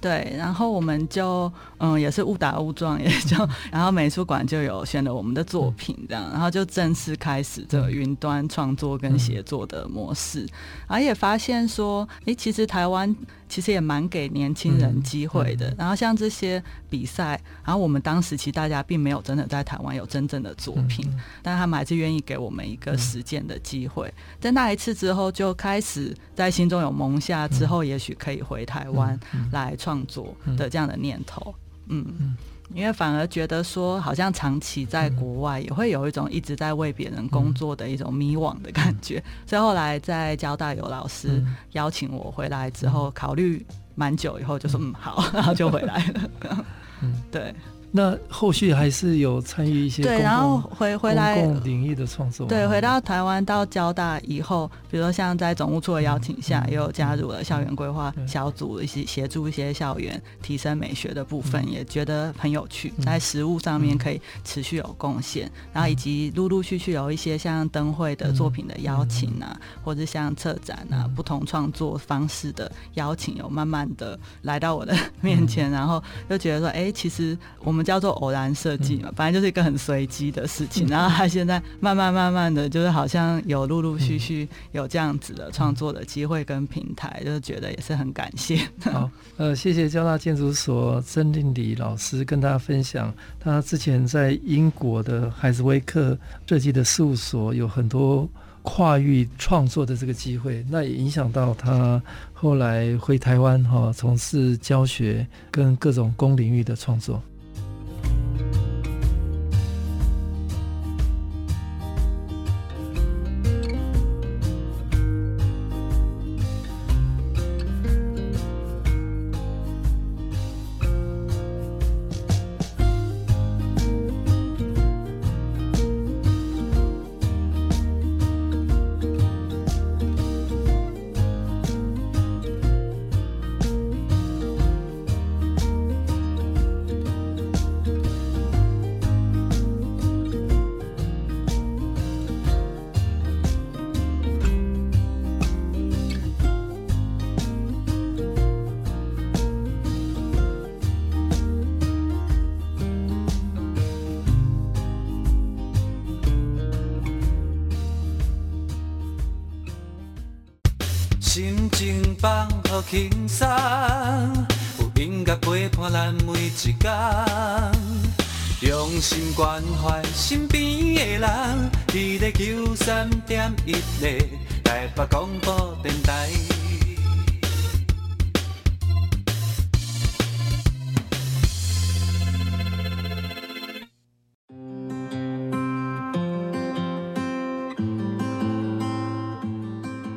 [0.00, 3.36] 对，然后我们就嗯，也是误打误撞， 也就
[3.70, 10.46] 然后美术馆就有选了我们的作品，这样，然后就正式开始这个云端创作跟协作的模式，
[10.88, 13.14] 然后也发现说，哎，其实台湾。
[13.48, 15.72] 其实也蛮给年轻人机会的。
[15.78, 21.08] 然后像这些比赛，然后我们当时其实大家并没有真的在台湾有真正的作品，
[21.44, 24.12] 但他们还是愿意给我们一个实践的机会。
[24.40, 29.16] 在那一次之后，就开始在心中有萌下之后，也许可以回台湾
[29.52, 31.54] 来创作的这样的念头。
[31.86, 32.36] 嗯。
[32.74, 41.40] 因为反而觉得说，好像长期在国外也会有一种一直在为别人工作的一种迷惘的感觉，所以后来在交大有老师
[41.74, 44.92] 邀请我回来之后，考虑蛮久以后就说嗯。
[44.94, 46.66] 好，然 后就回来了。
[47.02, 47.54] 嗯， 对。
[47.92, 52.46] 那后续还是有参与一些对，然后回回来公共领域的创作。
[52.46, 65.46] 对，回到台湾到交大以后，比如说像在总务处的邀请下，嗯、也有加入了校园规划小组，一些协助一些校园提升美学的部分，嗯、也觉得很有趣，在实物上面可以持续有贡献。
[65.46, 77.85] 嗯、然后以及陆陆续续有一些像灯会的作品的邀请啊，嗯、或者像策展啊，嗯、不同创作方式的邀请，有慢慢的来到我的面前，嗯、然后就觉得说，哎，其实我们。
[77.86, 80.88] 叫做偶然设计嘛，反正就是一个很随机的事情。
[80.88, 88.58] 然后他现在慢慢慢慢的就是好像有陆陆续续有这样子的创作的机会跟平台，就是觉得也是很感谢。
[88.90, 96.18] 好，呃，谢谢交大建筑所曾令礼老师跟大家分享，他之前在英国的海斯威克
[96.48, 98.28] 设计的事务所有很多
[98.62, 107.22] 跨域创作的这个机会，那也影响到他后来回台湾哈，从事教学跟各种公领域的创作。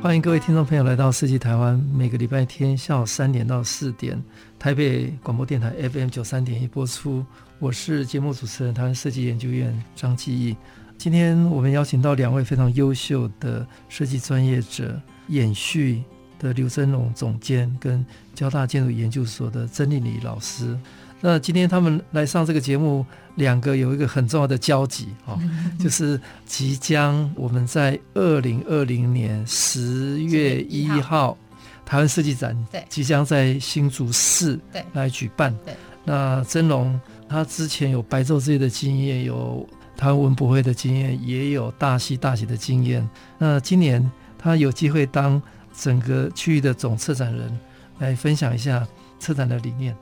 [0.02, 4.18] 欢迎各位听众朋友来到设计台湾，每个礼拜天下午三点到四点，
[4.58, 7.26] 台北广播电台 FM 九三点一播出。
[7.60, 10.56] 我是节目主持人，台湾设计研究院张继义。
[10.98, 16.02] 今天我们邀请到两位非常优秀的设计专业者，演续
[16.40, 20.80] 的刘增龙总监跟交大建筑研究所的曾令里老师。
[21.22, 23.06] 那今天他们来上这个节目，
[23.36, 25.38] 两个有一个很重要的交集哦，
[25.78, 31.38] 就是即将我们在二零二零年十月一号
[31.86, 35.54] 台湾设计展，对即将在新竹市对来举办。
[35.66, 35.74] 对
[36.06, 43.08] 那真龙他之前有白昼之夜的经验，有台湾文博会的经验，也有大戏大戏的经验。
[43.38, 45.40] 那今年他有机会当
[45.78, 47.60] 整个区域的总策展人，
[48.00, 48.88] 来分享一下
[49.20, 49.94] 策展的理念。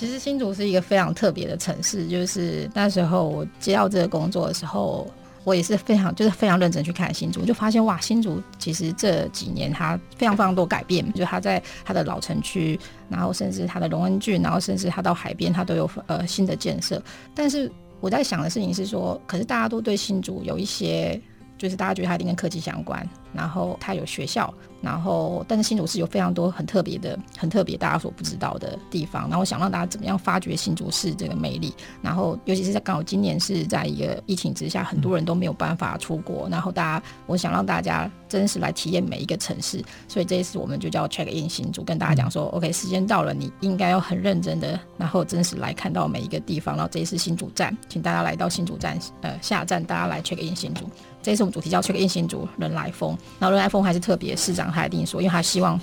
[0.00, 5.06] 其实新竹是一个非常特别的城市，就是那时候我接到这个工作的时候，
[5.44, 17.02] 我也是非常就是非常认真去看新竹，就发现哇，新竹其实这几年它非常非常多改变，就它在它的老城区，然后甚至它的龙恩郡，然后甚至它到海边，它都有呃新的建设。
[17.34, 21.20] 但是我在想的事情是说，可是大家都对新竹有一些，
[21.60, 24.52] 就是大家觉得它一定跟科技相关，然后它有学校。
[24.80, 29.28] 然后，但是新竹市有非常多很特别的、很特别大家所不知道的地方。
[29.28, 31.74] 然后想让大家怎么样发掘新竹市这个魅力。
[32.00, 36.48] 然后，尤其是在刚好今年是在一个疫情之下，很多人都没有办法出国。
[36.48, 39.84] 然后，大家我想让大家真实来体验每一个城市。
[40.08, 46.74] 所以这一次我们就叫 check in 新竹，跟大家讲说，OK，时间到了，你应该要很认真的，然后真实来看到每一个地方。
[46.74, 50.88] 然后这一次新竹站，请大家来到新竹站，呃，下站大家来 check in 新竹。
[51.22, 53.16] 这次我们主题叫 check in 新竹，人来疯。
[53.38, 54.70] 然后人来疯还是特别市长。
[54.72, 55.78] 他一定说，因为他希望，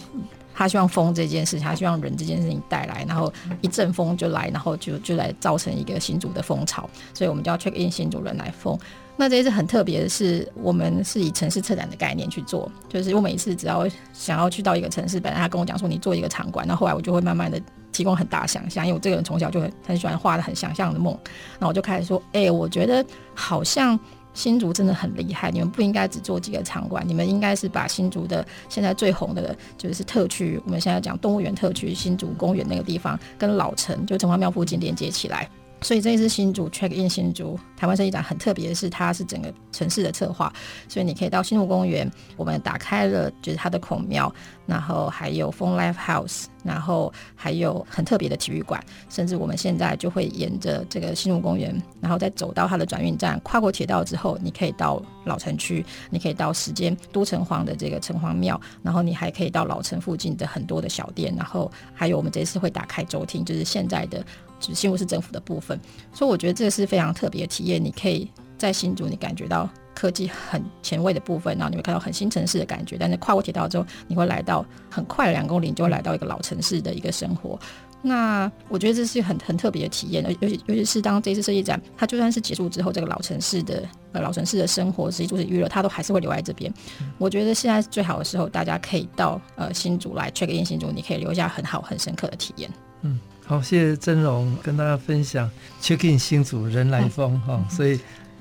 [0.54, 8.78] 他希望风这件事情，他希望人这件事情带来，然后一阵风就来，然后就就来造成一个新竹的风潮，所以我们叫 check in 新竹人来疯。
[9.19, 17.60] 那这一次很特别的是，我们是以城市策展的概念去做，就是我每一次只要想要去到一个城市，本来他跟我讲说你做一个场馆，那后，来我就会慢慢的
[17.91, 21.17] 提供很大想象，因为我这个人从小就很很喜欢画的很想象的梦，
[21.58, 24.00] 那我就开始说，哎、我觉得好像。
[24.38, 35.50] 新竹真的很厉害，你们不应该只做几个场馆，你们应该是把新竹的现在最红的就是特区，我们现在讲动物园特区新竹公园那个地方，跟老城就城隍庙附近连接起来。
[35.81, 40.51] 所以这一次新竹 check in 新竹台湾设计展很特别的是，它是整个城市的策划，
[40.89, 44.33] 所以你可以到新竹公园，我们打开了就是它的孔庙，
[44.65, 64.25] 然后还有 Fun Life House，然后还有很特别的体育馆，甚至我们现在就会沿着这个新竹公园，然后再走到它的转运站，跨过铁道之后，你可以到老城区，你可以到时间都城隍的这个城隍庙，然后你还可以到老城附近的很多的小店，然后还有我们这次会打开周厅，就是现在的。
[64.59, 65.79] 就是新竹市政府的部分，
[66.13, 67.83] 所以我觉得这是非常特别的体验。
[67.83, 72.97] 你可以在新竹，你感觉到科技很前卫的部分，然后你会看到很新城市的感觉。
[72.99, 77.59] 但是跨过铁道之后，你会来到很快两公里，你就会来到一个老城市的一个生活。
[78.03, 80.23] 那我觉得这是很很特别的体验。
[80.39, 86.71] 尤其尤其是当这次设计展，它就算是结束之后，这个老城市的呃老城市的生活、实际就是娱乐，它都还是会留在这边。
[87.17, 92.69] 我觉得现在是最好的时候，大家可以到呃新竹来 check in 新竹，你可以留下很好很深刻的体验。
[93.01, 93.19] 嗯。
[93.47, 95.49] 好，谢谢真荣跟大家分享
[95.81, 97.97] check in 新竹人来疯 哈、嗯，所以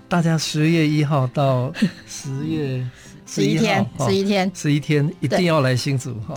[0.09, 1.73] 大家十月一号到
[2.09, 2.85] 十月
[3.25, 6.35] 十一天，十一天，十一天一定要来新竹哈。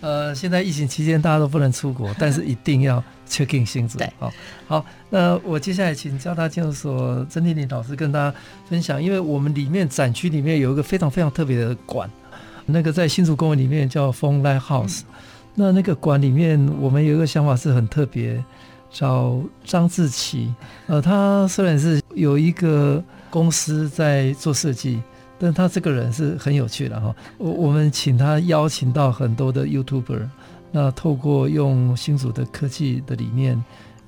[0.00, 4.00] 呃，现在疫情期间大家都不能出国，但是一定要 check in 新竹。
[4.18, 4.32] 好，
[4.66, 8.36] 好，那我接下来请交大建筑所曾丽玲老师跟大家
[8.68, 12.10] 分享，因为我们里面展区里面有一个非常非常特别的馆，
[12.66, 15.02] 那个在新竹公园里面叫 Fun Light House。
[15.02, 15.06] 嗯
[15.60, 18.42] 那那个馆里面，我们有一个想法是很特别，
[18.92, 20.54] 找张志奇。
[20.86, 25.02] 呃，他虽然是有一个公司在做设计，
[25.36, 27.12] 但他这个人是很有趣的哈。
[27.38, 30.28] 我我们请他邀请到很多的 YouTuber，
[30.70, 33.60] 那透过用新竹的科技的理念，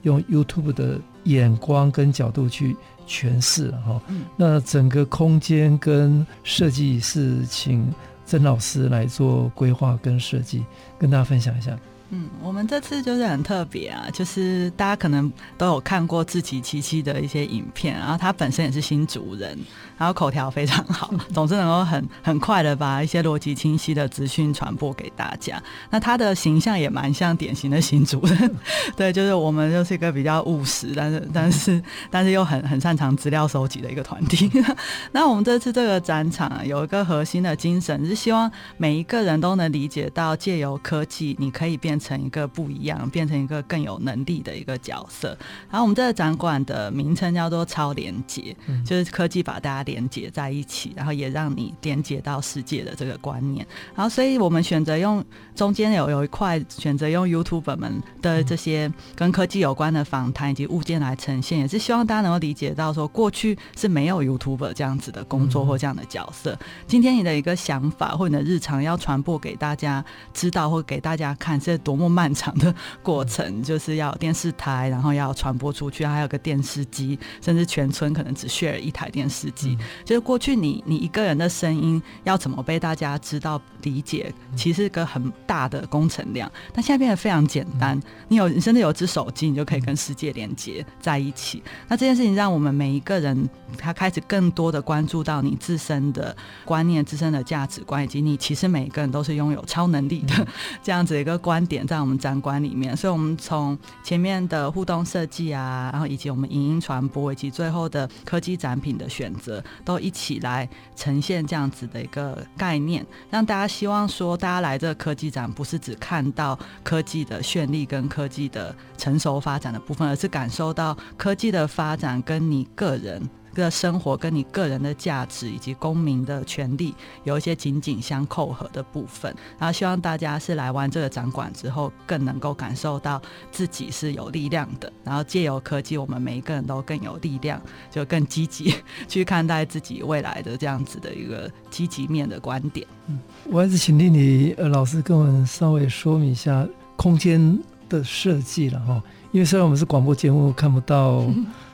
[0.02, 2.76] 用 YouTube 的眼光跟角度去
[3.08, 4.00] 诠释哈。
[4.36, 7.92] 那整个空间跟设计是请。
[8.30, 10.64] 曾老师来做规划跟设计，
[10.96, 11.76] 跟大家分享一下。
[12.10, 19.58] 嗯，我们这次就是很特别啊，就是大家可能都有看过自己七七的一些影片，然后他本身也是新竹人，
[20.00, 25.62] 然后口条非常好， 总之能够很很快的把一些逻辑清晰的资讯传播给大家。
[25.90, 28.56] 那他的形象也蛮像典型的新主人，
[28.96, 34.50] 对，就是我们就是一个比较务实，但是但是但是又很很擅长资料收集的一个团体。
[35.12, 42.00] 那我们这次这个展场有一个核心的精神，是希望每一个人都能理解到，借由科技，你可以变。
[42.00, 45.36] 成一个不一样，变成一个更有能力的一个角色。
[45.68, 53.66] 然后我们这个展馆的名称叫做“超连接”，嗯，就是科技把大家连接在一起，然后也让你连接到世界的这个观念。
[53.94, 55.24] 然后，所以我们选择用
[55.56, 66.56] 中间有有一块选择用 YouTuber 们的这些跟科技有关的访谈以及物件来呈现，也是希望大家能够理解到说，过去是没有 YouTuber 这样子的工作或这样的角色。
[66.86, 71.80] 今天你的一个想法或你的日常要传播给大家知道或给大家看，是。
[71.82, 72.72] 多么漫长的
[73.02, 79.78] 过程， 就是要电视台，然后要传播出去，还有个电视机，甚至全村可能只 share 一台电视机。
[80.04, 86.50] 就是过去你你一个人的声音要怎么被大家知道理解，其实是个很大的工程量。
[86.72, 91.62] 但现在变得非常简单，你有你甚至有只手机，你就可以跟世界连接在一起。
[91.88, 93.48] 那这件事情让我们每一个人
[93.78, 100.46] 他开始更多的关注到你自身的观念、自身的价值观，以及你其实每一个人都是拥有超能力的
[100.82, 102.96] 这样子一个观点在我们展馆里面。
[102.96, 123.22] 所以，我们从前面的互动设计啊，然后以及我们影音传播，以及最后的科技展品的选择，都一起来呈现这样子的一个概念，让大家希望说，大家来这个科技展不是只看到科技的绚丽跟科技的成熟发展的部分，而是感受到科技的发展跟你个人。
[123.54, 126.94] 的生活跟你个人的价值以及公民的权利
[127.24, 133.20] 有一些紧紧相扣合的部分，然后希望大家是来完这个展馆之后，更能够感受到
[133.50, 138.74] 自己是有力量的，然后借由科技，我们每一个人都更有力量，就更积极
[139.08, 142.86] 去看待自己未来的这样子的一个积极面的观点。
[143.06, 151.24] 嗯，我还是请丽丽呃老师跟我们稍微说明一下空间的设计了哈，因为虽然我们是广播节目，看不到。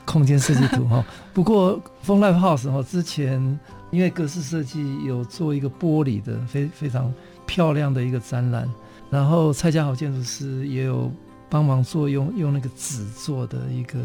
[0.07, 1.03] 空间设计图哈，
[1.33, 3.59] 不过 Fun Life House 哈之前
[3.91, 7.13] 因为格式设计有做一个玻璃的非非常
[7.45, 8.67] 漂亮的一个展览，
[9.09, 11.11] 然后蔡家豪建筑师也有
[11.49, 13.99] 帮忙做用用那个纸做的一个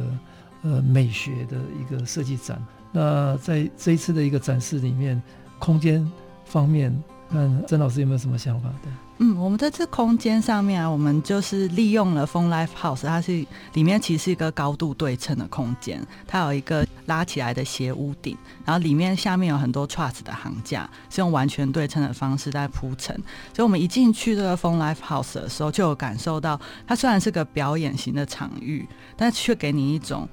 [0.62, 2.60] 呃美学的一个设计展。
[2.90, 5.22] 那在这一次的一个展示里面，
[5.60, 6.04] 空间
[6.44, 6.92] 方面，
[7.30, 8.68] 看曾老师有没有什么想法？
[8.82, 8.92] 对。
[9.24, 23.14] 嗯，我们在这空间上面啊，我们就是利用了风 Life House，它是里面其实是一个高度对称的空间，它有一个拉起来的斜屋顶，然后里面下面有很多 truss 的桁架，是用完全对称的方式在铺陈。
[23.54, 28.84] 所以我们一进去这个风 Life House 的时候，就有感受到它虽然是个表演型的场域，
[29.16, 30.28] 但却给你一种。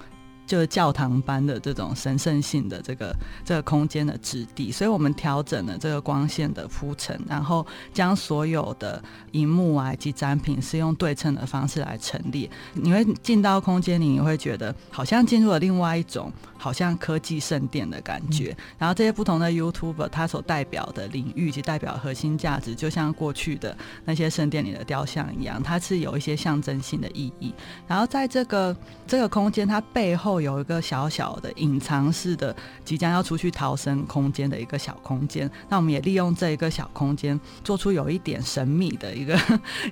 [0.49, 8.99] 就是教堂般的这种神圣性的这个这个空间的质地，所以我们调整了这个光线的铺陈，然后将所有的
[9.33, 12.49] 荧幕啊以及展品是用对称的方式来陈列。
[12.73, 18.57] 你会进到空间里，你会觉得好像进入了另外一种好像科技圣殿的感觉。
[18.79, 27.53] 然后这些不同的 YouTuber，他所代表的领域及代表核心价值，就像过去的那些圣殿里的雕像一样，它是有一些象征性的意义。
[27.87, 28.75] 然后在这个
[29.05, 30.38] 这个空间，它背后。
[30.41, 39.37] 有一个小小的隐藏式的即将要出去逃生空间的一个小空间，那我们也利用这一个小空间，做出有一点神秘的一个，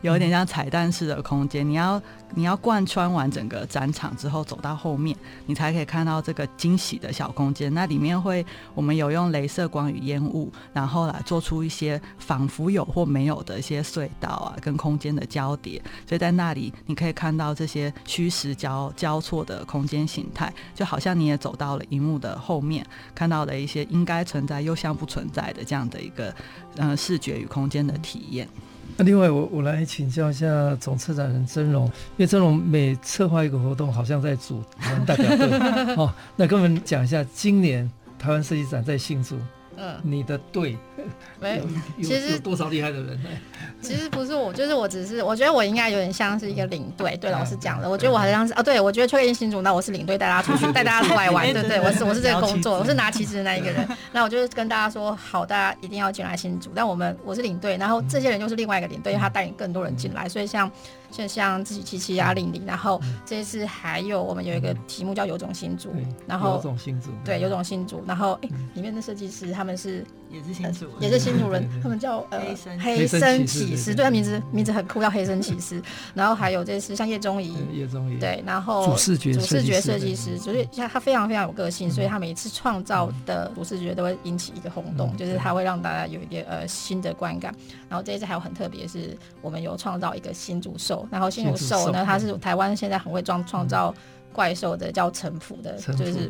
[0.01, 1.67] 有一点像彩蛋式的空间。
[1.67, 2.01] 你要
[2.35, 7.73] 你要贯穿完整个展场之后，走到后面，你才可以看到这个惊喜的小空间。
[7.73, 15.81] 那里面会我们有用镭射光与烟雾，然后来做出一些仿佛有或没有的一些隧道啊，跟空间的交叠。
[16.07, 20.36] 所以在那里你可以看到这些虚实交交错的空间形态。
[20.75, 22.85] 就好像你也走到了荧幕的后面，
[23.15, 26.33] 看到了一些应该存在又像不存在的这样的一个
[26.75, 28.47] 呃视觉与空间的体验。
[28.95, 35.47] 那另外我，我我来请教一下总策展人曾荣，因为曾荣每策划一个活动，好像在组台湾代表队
[35.95, 36.13] 哦。
[36.35, 39.37] 那跟我们讲一下，今年台湾设计展在新竹，
[39.75, 40.77] 嗯，你的队。
[41.39, 41.61] 没，
[42.01, 43.19] 其实有多少厉害的人？
[43.81, 47.15] 其实不是我，就是我只是我觉得我应该有点像是一个领队。
[47.17, 53.87] 对老师讲的，我觉得我好像是啊，对我觉得确定新主，那我是领队，带大家出去， 带大家出来玩，对不对，我是我是这个工作，我是拿旗帜的那一个人。
[54.11, 56.71] 那我就是跟大家说，好，大家一定要进来新主。
[56.73, 60.27] 但我们我是领队，然后这些人就是另外一个领队，他带领更多人进来。
[60.27, 60.69] 所以像
[61.11, 65.93] 像像自己七七啊、玲玲，然后这一次还有我们有一个题目叫有种新竹，
[66.25, 70.86] 然后有种新竹，对，有种新竹，然后哎，里面的设计师他们是也是新竹。
[70.99, 72.39] 也是新主人，他们叫呃
[72.79, 75.81] 黑森骑士，对，他名字名字很酷，叫黑森骑士。
[76.13, 87.53] 然后还有这是像叶宗仪，叶宗仪，对，然后主视觉主视觉设计师，所以像他非常非常有个性，所以他每一次创造的主视觉都会引起一个轰动，就是他会让大家有一个呃新的观感。
[87.89, 93.93] 然后这一次还有很特别，是我们有创造一个新主兽，然后新主兽呢，它是台湾现在很会创创造
[94.33, 96.29] 怪兽的，叫城府的，就是。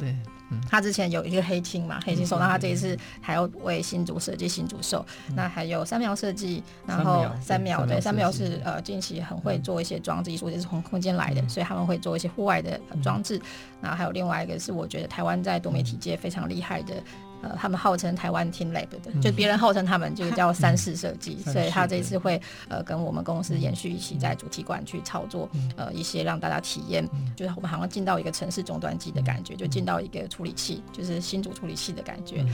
[0.69, 13.41] 他之前有一个黑青嘛，黑青手，那他这一次还要为新竹设计新竹兽，那还有三苗设计，然后三苗对三苗是呃近期很会做一些装置艺术，也是从空间来的，所以他们会做一些户外的装置，
[13.81, 16.95] 然后还有另外一个是我觉得台湾在多媒体界非常厉害的。
[17.41, 32.45] 呃，他们号称台湾 Team Lab 的，就别人号称他们就是叫 三视设计，所以他这一次会呃跟我们公司延续一起在主题馆去操作呃一些让大家体验，就是我们好像进到一个城市终端机的感觉，就进到一个处理器，就是新主处理器的感觉。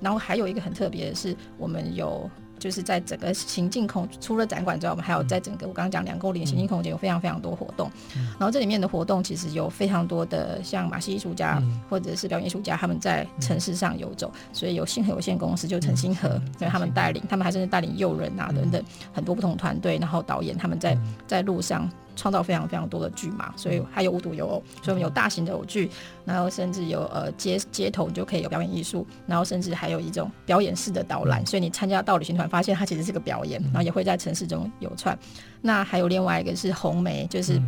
[0.00, 2.28] 然后还有一个很特别的是，我们有
[2.58, 7.90] 就是在整个行进空，除了展馆之外，我们还有在整个我刚刚讲两公里行进空间有非常非常多活动。
[8.38, 14.32] 然后这里面的活动其实有非常多的像马戏艺术家或者是表演艺术家，他们在城市上游走。
[14.52, 18.82] 所以有星河有限公司就陈星河，对他们带领，他们还甚至带领诱人啊等等
[19.12, 20.96] 很多不同团队，然后导演他们在
[21.26, 21.90] 在路上。
[22.16, 25.90] 创造非常非常多的剧嘛，所以还有无独有偶，所以我们有大型的偶剧，
[26.24, 35.18] 然后甚至有呃街街头你就可以有表演艺术，然后甚至还有一种表演式的导览，所以你参加到旅行团，发现它其实是个表演，然后也会在城市中游窜。
[35.60, 37.60] 那还有另外一个是红梅，就是。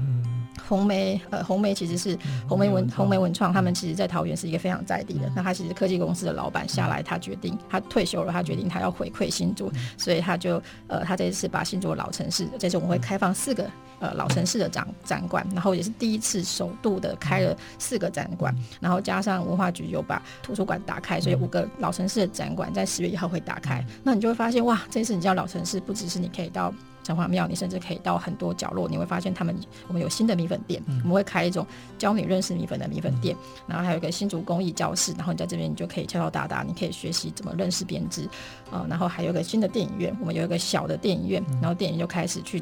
[0.65, 5.31] 红梅，呃，红梅其实是红梅文红梅文创，他们其实在桃园是一个非常在地的。
[5.35, 23.85] 那他其实科技公司的老板下来，他决定他退休了，他决定他要回馈新竹，所以他就呃，他这一次把新竹的老城市，这次我们会开放四个呃老城市的展展馆，然后也是第一次首度的开了四个展馆，然后加上文化局有把图书馆打开，所以五个老城市的展馆在十月一号会打开。
[24.03, 26.73] 那你就会发现哇，这次你叫老城市，不只是你可以到。
[27.07, 31.65] 城隍庙，你甚至可以到很多角落，你会发现他们我们有新的米粉店，嗯、我们会开一种
[31.97, 38.25] 教你认识米粉的米粉店，嗯、然后还有一个新竹工艺教室，然后你在这边你就可以敲敲打打，你可以学习怎么认识编织，
[38.73, 42.61] 啊、呃，然后还有一个新的电影院，我们有一个小的电影院，然后电影就开始去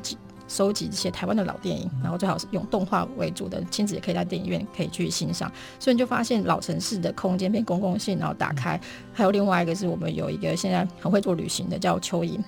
[0.49, 5.51] 收集一些台湾的老电影，然后最好是用动画为主的，亲子也可以在电影院可以去欣赏。
[5.79, 8.81] 所以你就发现老城市的空间变公共性，然后打开。
[9.13, 12.39] 还有另外一个是我们有一个现在很会做旅行的叫蚯蚓，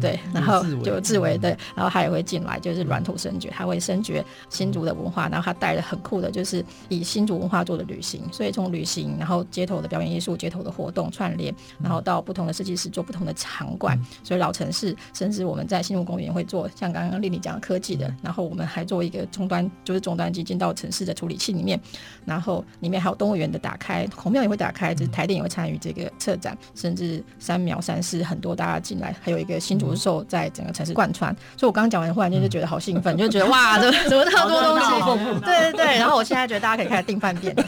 [0.00, 8.22] 对，然后就志伟对，然后他也会进来，就是软土生觉，他会深觉新竹的文化，然后他带了很酷的，就是以新竹文化做的旅行。
[8.32, 13.98] 所以从旅行，然后街头的表演艺术、街头的活动串联，然后到不同的设计师做不同的场馆。
[14.24, 17.56] 所以老城市，甚至我们在新竹公园会做像刚刚丽丽讲。
[17.66, 21.80] 科技的，然后我们还做一个终端，就是终端机进到城市的处理器里面，
[22.24, 31.34] 然后里面还有动物园的打开，孔庙也会打开，就是台电也会参与这个策展，甚至三秒三四很多大家进来，还有一个新竹兽在整个城市贯穿。
[31.56, 35.40] 所以我刚刚讲完，忽然间就觉得好兴奋，就觉得 哇，怎么怎么那么多东西？
[35.40, 35.98] 对对对。
[35.98, 37.56] 然后我现在觉得大家可以开始订饭店。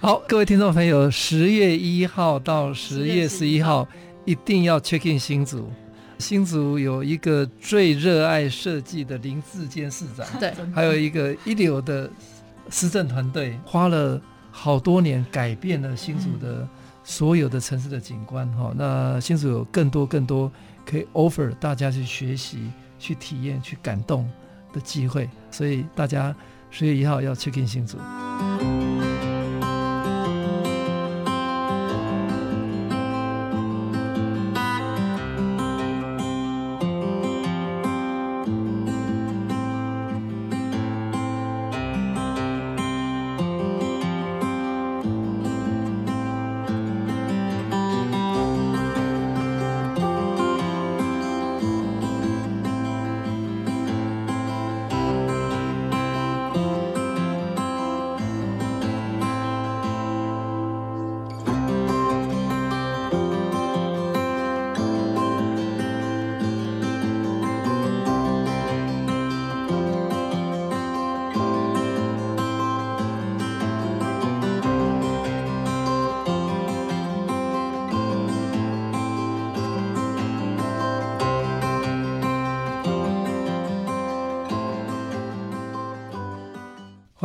[0.00, 3.88] 好，各位听众朋友，十月一号到十月十一号
[4.24, 5.68] 一定要 check in 新竹。
[6.18, 12.10] 新竹有一个最热爱设计的林志坚市长，对，还有一个一流的
[12.70, 16.68] 施政团队，花了好多年改变了新竹的
[17.04, 18.72] 所有的城市的景观哈。
[18.76, 20.50] 那新竹有更多更多
[20.84, 22.58] 可以 offer 大家去学习、
[22.98, 24.28] 去体验、去感动
[24.72, 26.34] 的机会，所以大家
[26.70, 27.96] 十月一号要 check in 新竹。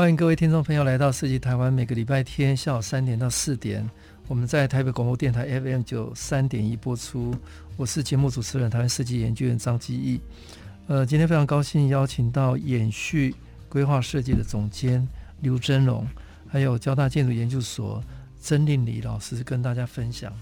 [0.03, 3.89] 欢迎各位听众朋友来到设计台湾，每个礼拜天下午三点到四点，
[4.27, 7.33] 我们在台北广播电台 FM 九三点一播出。
[7.77, 10.19] 我是节目主持人，台湾设计研究院张基义。
[10.87, 13.33] 呃，今天非常高兴邀请到延续
[13.69, 15.07] 规划设计的总监
[15.39, 16.05] 刘真蓉，
[16.49, 18.03] 还有交大建筑研究所
[18.41, 20.33] 曾令礼老师跟大家分享。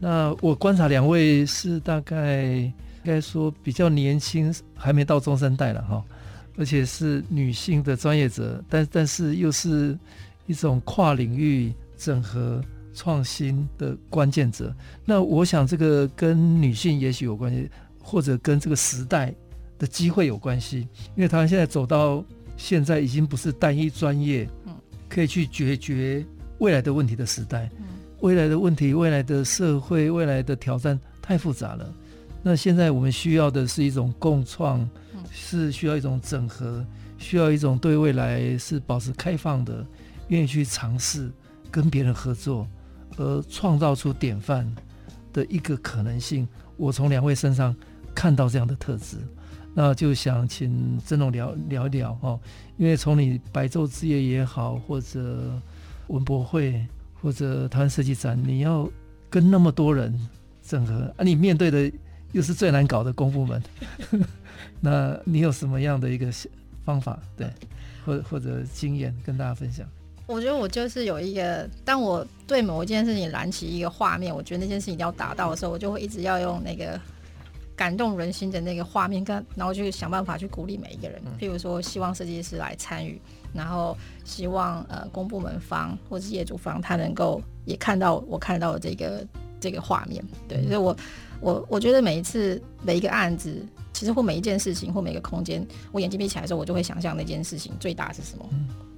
[0.00, 2.72] 那我观察两位是大概应
[3.04, 6.04] 该说比较年轻，还没到中生代了哈。
[6.56, 9.98] 而且是女性的专业者，但但是又是
[10.46, 14.74] 一种跨领域整合创新的关键者。
[15.04, 17.70] 那我想这个跟女性也许有关系，
[18.02, 19.34] 或者跟这个时代
[19.78, 20.80] 的机会有关系。
[21.16, 22.24] 因为台湾现在走到
[22.56, 24.74] 现在，已经不是单一专业嗯
[25.08, 26.24] 可以去解决
[26.58, 27.70] 未来的问题的时代。
[28.20, 31.94] 未来的问题、未来的社会、未来的挑战太复杂了。
[32.42, 34.86] 那现在我们需要的是一种共创。
[35.40, 36.84] 是需要一种整合，
[37.18, 39.84] 需要一种对未来是保持开放的，
[40.28, 41.30] 愿意去尝试
[41.70, 42.66] 跟别人合作，
[43.16, 44.70] 而创造出典范
[45.32, 46.46] 的一个可能性。
[46.76, 47.74] 我从两位身上
[48.14, 49.16] 看到这样的特质，
[49.74, 52.38] 那就想请曾龙聊聊一聊哦。
[52.76, 55.60] 因为从你白昼之夜也好，或者
[56.08, 56.86] 文博会，
[57.20, 58.88] 或者台湾设计展，你要
[59.28, 60.14] 跟那么多人
[60.62, 61.90] 整合，啊，你面对的
[62.32, 63.62] 又是最难搞的公部门，
[64.80, 66.28] 那你有什么样的一个
[66.84, 67.18] 方法？
[67.36, 67.50] 对，
[68.04, 69.86] 或或者经验跟大家分享？
[70.26, 76.98] 我觉得我就是有一个，当我对某一件事情燃起一个画面，我觉得那件事情要达到的时候，我就会一直要用那个
[77.74, 81.20] 感动人心的那个画面，跟然后去想办法去鼓励每一个人。
[81.36, 83.20] 譬如说，希望设计师来参与，
[83.52, 89.26] 然后希望呃公部门方或是业主方，他能够也看到我看到的这个
[89.58, 90.24] 这个画面。
[90.46, 90.96] 对，所以我
[91.40, 93.66] 我我觉得每一次每一个案子，
[94.00, 98.48] 其实或每一件事情或每个空间，我眼睛闭起来的时候，我就会想象那件事情最大是什么。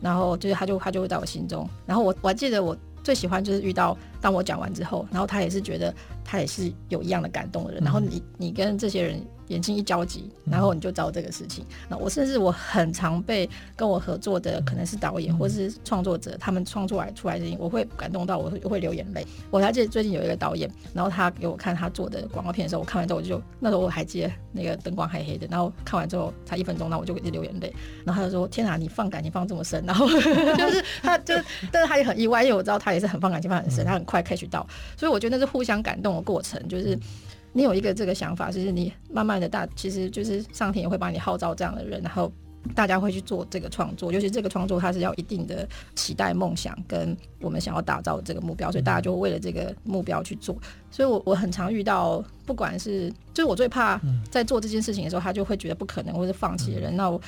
[0.01, 5.93] 然后就是他就他就会在我心中，然后我我还记得我最喜欢就是遇到当我讲完之后，然后他也是觉得
[6.25, 9.23] 他也是有一样的感动的人，然后你你跟这些人。
[9.49, 11.63] 眼睛一交集，然后你就知道这个事情。
[11.87, 13.47] 那我甚至我很常被
[13.77, 19.27] 跟我合作的可能是导演或是创作者，他们创作来出来的事情，我会感动到我会会流眼泪。
[19.51, 27.71] 我还记得最近有一个导演，然后他给我看他做的广告片的时候，我看完之后我就那时候我还记得那个灯光黑黑的，然后看完之后才一分钟，那我就一直流眼泪。
[28.07, 31.35] 然后他就说：“天啊，你放感情放这么深。”然后 就是他就，
[31.71, 34.67] 但是他也很意外，因为我知道他也是很放感情放很深，他很快 catch 到，
[34.97, 36.99] 所以我觉得那是互相感动的过程，就是。
[37.55, 42.33] 你有一个这个想法，就是你慢慢的大，其实就是上天也会帮你号召这样的人，然后
[42.75, 44.11] 大家会去做这个创作。
[44.11, 50.57] 尤其这个创作，它是要一定的期待、梦想跟我们想要打造的这个目标，所以大家就为了这个目标去做。
[50.91, 54.01] 所以我我很常遇到，不管是就是我最怕
[54.31, 57.21] 在做这件事情的时候，他就会觉得不可能或者放弃的人，那我。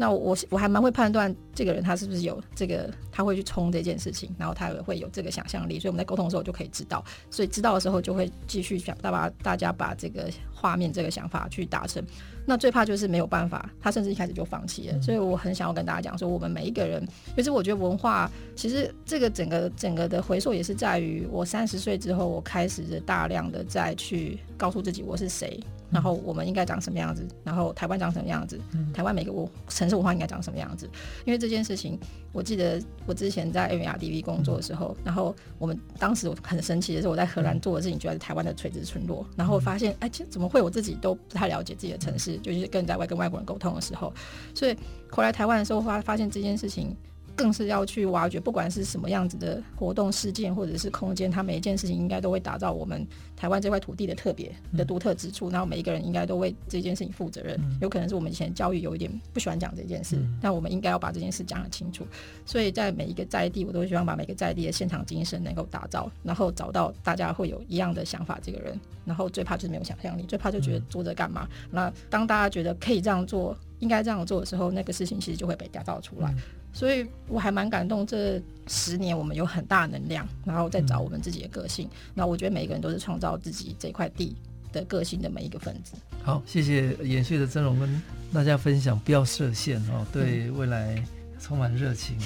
[0.00, 12.02] 那我我还蛮会判断这个人他是不是有这个，他会去冲这件事情，然后他也会有这个想象力，所以我们在沟通的时候就可以知道，所以知道的时候就会继续想，大把大家把这个画面这个想法去达成。
[12.46, 15.02] 那最怕就是没有办法，他甚至一开始就放弃了。
[15.02, 25.60] 所以我很想要跟大家讲说，我们每一个人，其实我觉得文化其实这个整个整个的回溯也是在于我三十岁之后，我开始大量的再去告诉自己我是谁。
[25.90, 27.26] 然后我们应该长什么样子？
[27.44, 28.60] 然后台湾长什么样子？
[28.94, 29.32] 台湾每个
[29.68, 30.88] 城市文化应该长什么样子？
[31.24, 31.98] 因为这件事情，
[32.32, 39.26] 我记得我之前在 AMRDV 工作的时候，然后我们当时我很神奇的是，我在荷兰做的事情，居然是台湾的垂直村落。
[39.36, 42.38] 然后我发现，哎，怎么会我自己都不太了解自己的城市？
[42.38, 44.12] 就是跟在外跟外国人沟通的时候，
[44.54, 44.76] 所以
[45.10, 46.96] 回来台湾的时候，发发现这件事情。
[47.36, 53.06] 更是要去挖掘，不管是什么样子的活动、事件或者是空间，它每一件事情应该都会打造我们
[53.36, 55.48] 台湾这块土地的特别的独特之处。
[55.50, 57.58] 然后每一个人应该都为这件事情负责任。
[57.80, 62.06] 有可能是我们以前教育有一点不喜欢讲这件事，但我们应该要把这件事讲得清楚。
[62.44, 68.38] 所以在每一个在地，我都希望把每个在地的现场精神能够打造，然后找到大家会有一样的想法。
[68.42, 71.46] 这个人，然后最怕就是没有想象力，最怕就觉得做着干嘛。
[71.70, 76.34] 那当大家觉得可以这样做，应该这样做的时候，那个事情其实就会被打造出来。
[76.72, 81.88] 所以我还蛮感动，这十年我们有很大能量，然后再找我们自己的个性。
[82.14, 84.36] 那我觉得每一个人都是创造自己这块地
[84.72, 85.94] 的个性的每一个分子。
[86.22, 88.02] 好，谢谢延续的真荣跟
[88.32, 91.02] 大家分享，不要设限哦，对未来
[91.40, 92.16] 充满热情，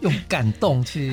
[0.00, 1.12] 用感动去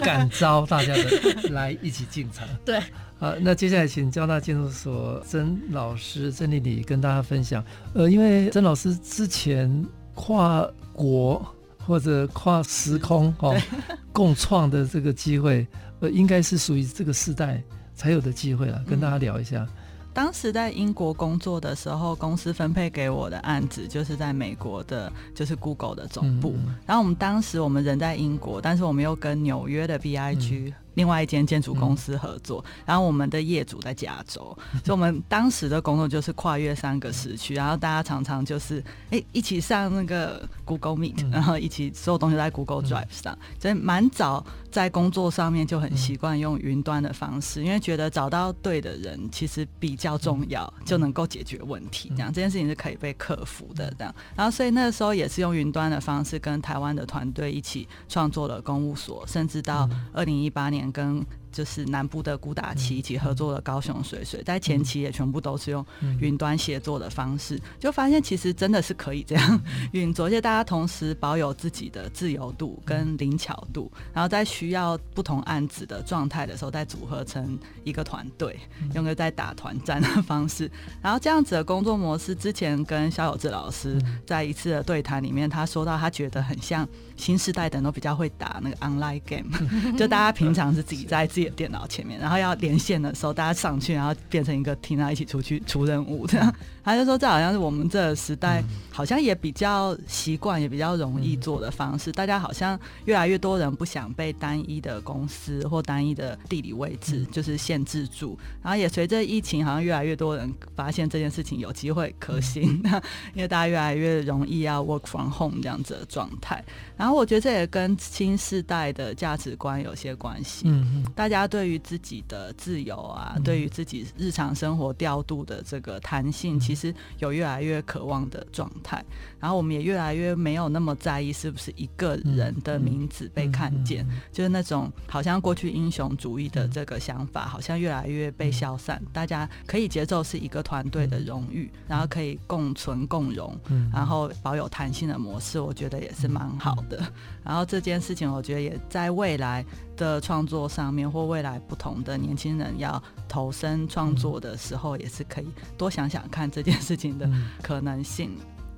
[0.00, 2.46] 感召大家的来一起进场。
[2.64, 2.80] 对，
[3.18, 7.64] 好，那接下来请交大建筑所曾老师曾丽丽跟大家分享。
[7.94, 11.44] 呃，因为曾老师之前跨国。
[11.86, 13.56] 或者跨时空哦，
[14.12, 15.66] 共创的这个机会，
[16.00, 17.62] 呃，应该是属于这个时代
[17.94, 18.82] 才有的机会了。
[18.88, 19.66] 跟大家聊一下，
[20.12, 26.54] 当时在英国工作的时候，公司分配给我的案子就是在美国的，就是 Google 的总部。
[26.86, 30.72] 然后我们当时我们人在英国，但是我们又跟纽约的 BIG。
[30.94, 38.80] 另外一间建筑公司合作，嗯、然后我们的业主在加州，嗯、 所以我们当时的工作就是跨越三个时区，然后大家常常就是
[39.10, 54.14] 哎、欸、一起上那个 Google Meet，、嗯、然后一起所有东西在 Google Drive 上，嗯、所以蛮早在工作上面就很习惯用云端的方式，因为觉得找到对的人其实比较重要，嗯、就能够解决问题，这样这件事情是可以被克服的这样。
[54.34, 60.90] 然后所以那个时候也是用云端的方式跟台湾的团队一起创作了公务所，甚至到二零一八年。
[60.92, 65.84] 跟就是南部的古打旗一起合作的高雄水水，在前期也全部都是用
[66.18, 69.60] 云端协作的方式，就发现其实真的是可以这样
[69.92, 78.58] 运作，而且大家同时保有自己的自由度跟灵巧度，然后在需要不同案子的状态的时候，再组合成一个团队，
[78.94, 80.70] 用个在打团战的方式，
[81.02, 89.50] 然后这样子的工作模式，之前跟肖友志老师在一次的对谈里面，他说到他觉得很像新时代的人都比较会打那个 online game，
[89.98, 91.41] 就大家平常是自己在自己。
[91.42, 96.54] 己的电脑前面，然后要连线的时候，大家上去，然后变成一个然后一起出去出任务这样。
[96.84, 102.10] 他就说，这好像是我们这个时代，好像也比较习惯，也比较容易做的方式。
[102.10, 112.62] 大家好像越来越多人不想被单一的公司或单一的地理位置就是限制住，然后也随着疫情，好像越来越多人发现这件事情有机会可行，
[113.32, 116.62] 因为大家越来越容易要 work from home 这样子的状态。
[116.96, 120.62] 然后我觉得这也跟新时代的价值观有些关系。
[120.64, 129.04] 嗯，大家对于自己的自由啊，对于自己日常生活调度的这个弹性，其实有越来越渴望的状态，
[129.42, 139.02] 然后我们也越来越没有那么在意是不是一个人的名字被看见，就是那种好像过去英雄主义的这个想法，好像越来越被消散。
[139.12, 143.58] 大家可以接受是一个团队的荣誉，然后可以共存共荣，
[143.92, 147.04] 然后保有弹性的模式，我觉得也是蛮好的。
[147.42, 149.66] 然后这件事情，我觉得也在未来
[149.96, 157.28] 的创作上面，或未来不同的年轻人要投身创作的时候，也是可以多想想看这件事情的
[157.60, 158.30] 可能性。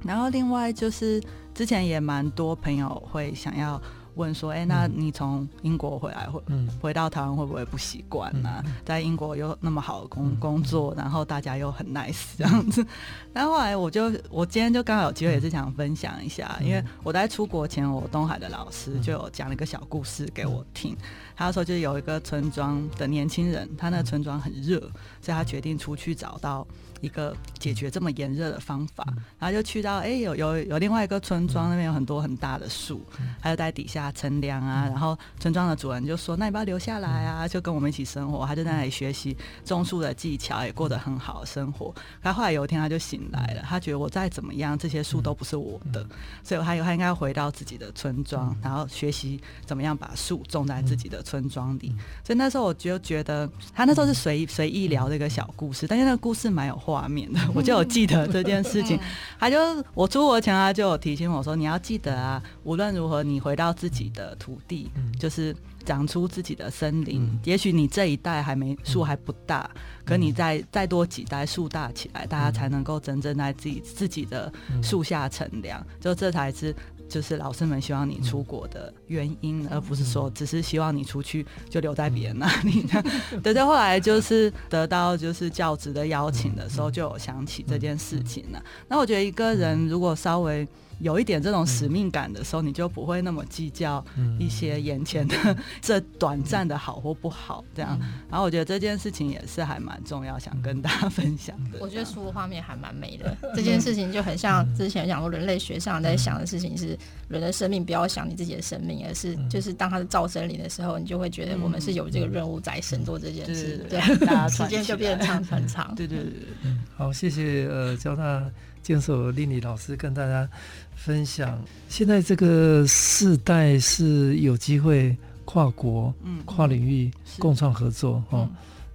[0.05, 1.23] 然后另外就是
[1.55, 3.81] 之前也蛮多朋友会想要。
[4.15, 6.69] 问说，哎、欸，那你从英国回来，会、嗯。
[6.81, 8.63] 回到台湾会不会不习惯呢？
[8.85, 12.85] 在英国又那么好的工工作，然后大家又很 nice 这样子。
[13.33, 20.97] 然后后来我就，我今天就刚好有机会，也是想分享一下，因为我在出国前，我东海的老师就有讲了一个小故事给我听。
[21.37, 24.79] 他说，就是有一个村庄的年轻人，他那村庄很热，
[25.21, 26.67] 所以他决定出去找到。
[27.01, 29.05] 一个解决这么炎热的方法，
[29.39, 33.05] 然后就去到哎、欸，有有有另外一个村庄，那边有很多很大的树，
[33.43, 34.87] 他就在底下乘凉啊。
[34.89, 41.95] 然后村庄的主人就说：“那你不要留下来啊，就跟我们一起生活。”他就在那里学习种树的技巧，也过得很好的生活。
[42.23, 46.07] 他后来有一天他就醒来了，他觉得我再怎么样，这些树都不是我的，
[46.43, 51.95] 所以他有他应该要回到自己的村庄，然后学习怎么样把树种在自己的村庄里。
[52.25, 58.99] 所以那时候我就觉得，他那时候是随随意聊的一个小故事，但是那个故事蛮有画面的，我就有记得这件事情。
[59.39, 59.57] 他就
[59.95, 67.29] 我出国前，他就有提醒我说：“你要记得啊，无论如何，你回到自己的土地，就是长出自己的森林。
[67.45, 69.71] 也许你这一代还没树还不大，
[70.05, 75.85] 可你再再多几代树大起来，大家才能够真正在自己自己的树下乘凉。
[76.01, 76.75] 就这才是。”
[77.07, 82.83] 就是老师们希望你出国的原因，而不是说只是希望你出去就留在别人那里。
[83.43, 88.65] 对，对，后来就是得到就是教职的邀请的时候，就有想起这件事情了。
[88.89, 90.67] 那我觉得一个人如果稍微。
[91.01, 94.05] 有一点这种使命感的时候，你就不会那么计较
[94.39, 97.99] 一些眼前的 这短暂的好或不好这样。
[98.31, 101.79] 然后我觉得这件事情也是还蛮重要，想跟大家分享的。
[101.81, 113.85] 我觉得书的画面还蛮美的， 这件事情就很像之前讲过，人类学上在想的事情是人的生命不要想你自己的生命，而是就是当它是造生灵的时候，你就会觉得我们是有这个任务在身做这件事。
[113.89, 114.01] 对，
[114.49, 115.93] 时间就变得长很长。
[115.97, 118.45] 对对对，好，谢谢呃交大
[118.85, 120.47] 建守令理老师跟大家
[120.95, 121.59] 分享，
[121.89, 125.17] 现在这个世代是有机会
[125.47, 128.49] 跨国、嗯、跨领域共创合作哦。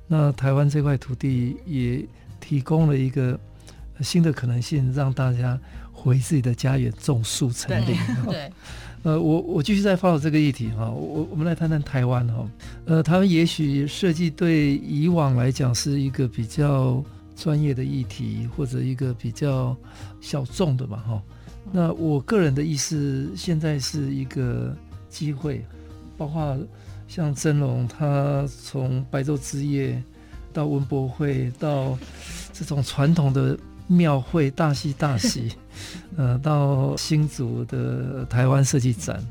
[0.08, 2.06] 那台湾这块土地也
[2.40, 3.38] 提供了一个
[4.02, 5.60] 新的可能性，让大家
[5.92, 7.98] 回自己的家园种树成林。
[8.28, 8.52] 对，
[9.04, 10.90] 呃，我我继续再 follow 这个议题哈。
[10.90, 12.48] 我我们来谈谈台湾哈。
[12.86, 17.04] 呃，台湾也许设计对以往来讲是一个比较
[17.40, 19.76] 专业的议题，或者一个比较
[20.20, 21.24] 小众的嘛哈。
[21.72, 24.76] 那我个人的意思，现在是一个
[25.08, 25.66] 机会，
[26.18, 26.58] 包括
[27.08, 30.02] 像真龙，他从白昼之夜
[30.52, 31.98] 到文博会，到
[32.52, 35.54] 这种传统的庙会大戏大戏，
[36.18, 39.24] 呃，到新竹的台湾设计展，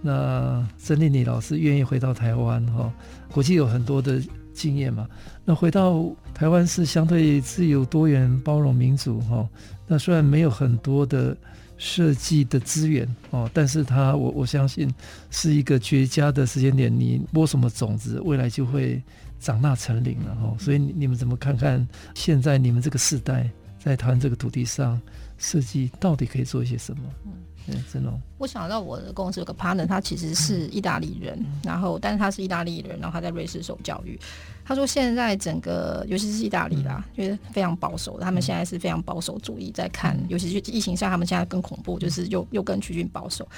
[0.00, 2.92] 那曾令理老师愿意回到台湾哈，
[3.32, 5.08] 国际有很多的经验嘛，
[5.44, 6.04] 那回到
[6.38, 9.48] 台湾是相对自由、多元、包容、民主哈，
[9.86, 11.36] 那虽然没有很多的。
[11.80, 14.92] 设计的资源哦，但是它我我相信
[15.30, 16.92] 是一个绝佳的时间点。
[16.92, 19.00] 你播什么种子，未来就会
[19.38, 20.56] 长大成林了哈。
[20.58, 21.86] 所以你们怎么看看
[22.16, 25.00] 现在你们这个世代在台湾这个土地上
[25.36, 27.02] 设计到底可以做一些什么？
[27.68, 34.18] 嗯，曾龙，我想到我的公司有个 partner，他其实是意大利人，然后但是他是意大利人，然后他在瑞士受教育。
[34.64, 38.20] 他说：“现在整个，尤其是意大利啦，就是非常保守。
[38.20, 43.48] 他们现在是非常保守主义，在看，尤其是疫情下，他们现在更恐怖，就是又又更趋近保守。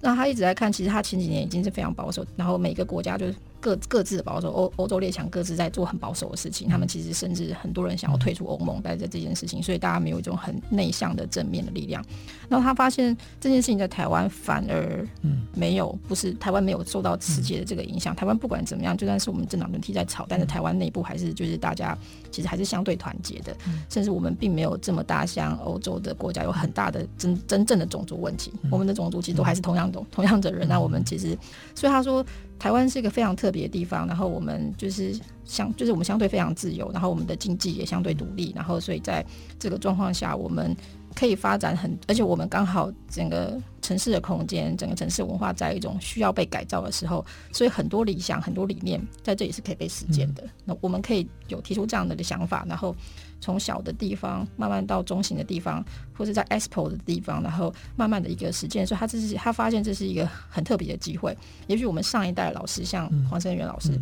[0.00, 3.34] 那他一直在看，其实他前几年已经是非常保守，然后每个国家就是。”
[3.66, 6.68] 各各自的保守，欧欧洲列强各自在做很保守的事情。
[6.68, 12.00] 他们其实甚至很多人想要退出欧盟，带着这件事情，所以大家没有一种很内向的正面的力量。
[12.48, 15.04] 然后他发现这件事情在台湾反而
[15.52, 18.14] 没有，不是台湾没有受到世界的这个影响。
[18.14, 21.98] 台湾不管怎么样，就算是我们政党轮替在吵，但是台湾内部还是就是大家
[22.30, 23.56] 其实还是相对团结的，
[23.90, 28.52] 甚至我们并没有这么大像欧洲的国家有很大的真真正的种族问题。
[28.70, 31.36] 我们的种族其实都还是同样种同样的人，那我们其实，
[31.74, 32.24] 所以他说。
[32.58, 39.24] 台湾是一个非常特别的地方，然后我们就是相，就是我们相对非常自由，然后我们的经济也相对独立，然后所以在
[39.58, 40.74] 这个状况下，我们
[41.14, 50.42] 可以发展很，而且我们刚好整个城市的空间，整个城市文化在一种需要被改造的时候，所以很多理想、很多理念在这里是可以被实践的。
[50.64, 52.94] 那我们可以有提出这样的想法，然后。
[53.40, 55.84] 从小的地方慢慢到中型的地方，
[56.16, 61.36] 或是在 Expo 的地方，然后慢慢的一个实践，所以他这是他发现这是一个很特别的机会。
[61.66, 64.00] 也许我们上一代的老师，像黄生元老师，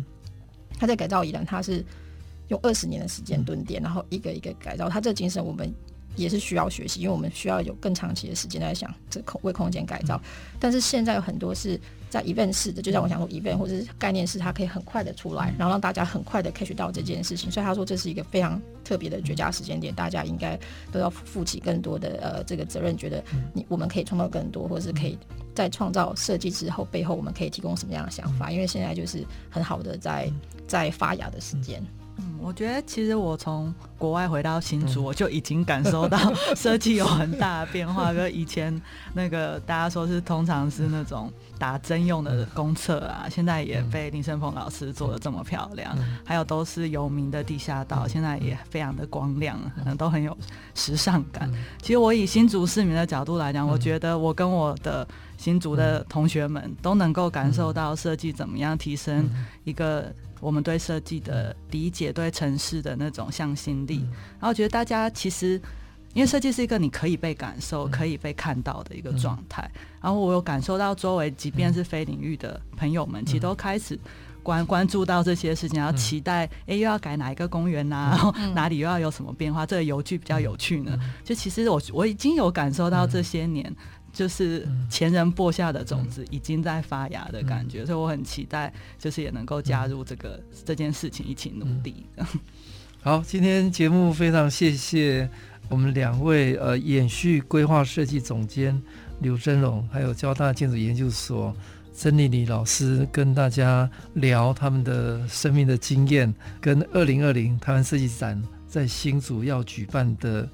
[0.79, 1.85] 他在改造宜兰，他是
[2.47, 4.89] 用二十年的时间蹲点，然后一个一个改造。
[4.89, 5.73] 他这精神我们
[6.15, 10.19] 也是需要学习，因为我们需要有更长期的时间来想这空为空间改造。
[10.59, 11.79] 但是现在有很多是。
[12.15, 17.51] 在 event 式的，就像我想说 event 或者是概念式，它可以很快的出来，然后让大家很快的 catch 到这件事情。
[17.51, 20.57] 所以他说这是一个非常特别的绝佳时间点，大家应该
[20.93, 25.17] 都要负起更多的呃这个责任，觉得你我们可以创造更多，或者是可以
[25.53, 28.49] 在创造设计之后背后我们可以提供什么样的想法？
[28.49, 30.31] 因为现在就是很好的在
[30.65, 31.83] 在发芽的时间。
[32.17, 36.17] 嗯，我觉得其实我从国外回到新竹，我就已经感受到
[36.55, 38.13] 设计有很大的变化。
[38.13, 38.81] 跟以前
[39.13, 45.95] 那个大家说是通常是那种打针用的公厕啊，现在也被林生峰老师做的这么漂亮。
[46.23, 50.37] 还有都是有名的地下道，现在也非常的光亮，可能都很有
[50.73, 51.51] 时尚感。
[51.81, 59.29] 其实我以新竹市民的角度来讲，我觉得我跟我的新竹的同学们都能够感受到设计怎么样提升
[59.63, 60.13] 一个。
[60.41, 64.05] 我们对设计的理解，对城市的那种向心力，
[64.39, 65.59] 然后觉得大家其实，
[66.15, 69.69] 因为设计是一个你可以被感受、可以被看到的一个状态。
[70.01, 73.99] 然后我有感受到周围，即便是非领域的朋友们，其实都开始
[74.41, 78.09] 关关注到这些事情，然后期待，哎，又要改哪一个公园呐、啊？
[78.11, 79.65] 然后哪里又要有什么变化？
[79.65, 80.97] 这个游具比较有趣呢？
[81.23, 83.71] 就其实我我已经有感受到这些年。
[84.15, 92.05] 就是前人播下的种子已经在发芽的感觉，所以我很期待，就是也能够加入这个这件事情，一起努力。
[93.01, 95.29] 好，今天节目非常谢谢
[95.69, 98.79] 我们两位呃，延续规划设计总监
[99.19, 101.55] 刘真荣，还有交大建筑研究所
[101.93, 110.47] 曾丽丽老师，跟大家聊他们的生命的经验，跟二零二零台湾设计展在新竹要举办的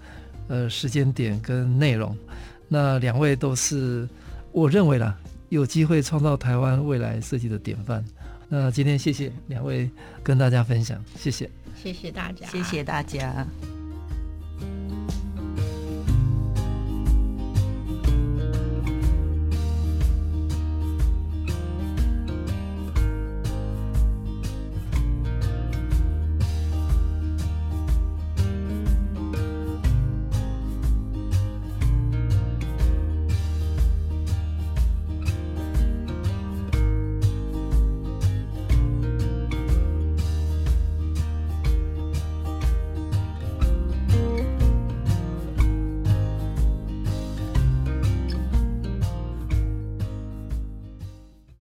[0.48, 2.16] 呃时间点跟内容。
[2.68, 4.08] 那两位都是，
[4.52, 5.18] 我认为啦，
[5.50, 8.04] 有机会创造台湾未来设计的典范。
[8.48, 9.90] 那今天谢谢两位
[10.24, 13.46] 跟大家分享，谢谢，谢谢大家，谢谢大家。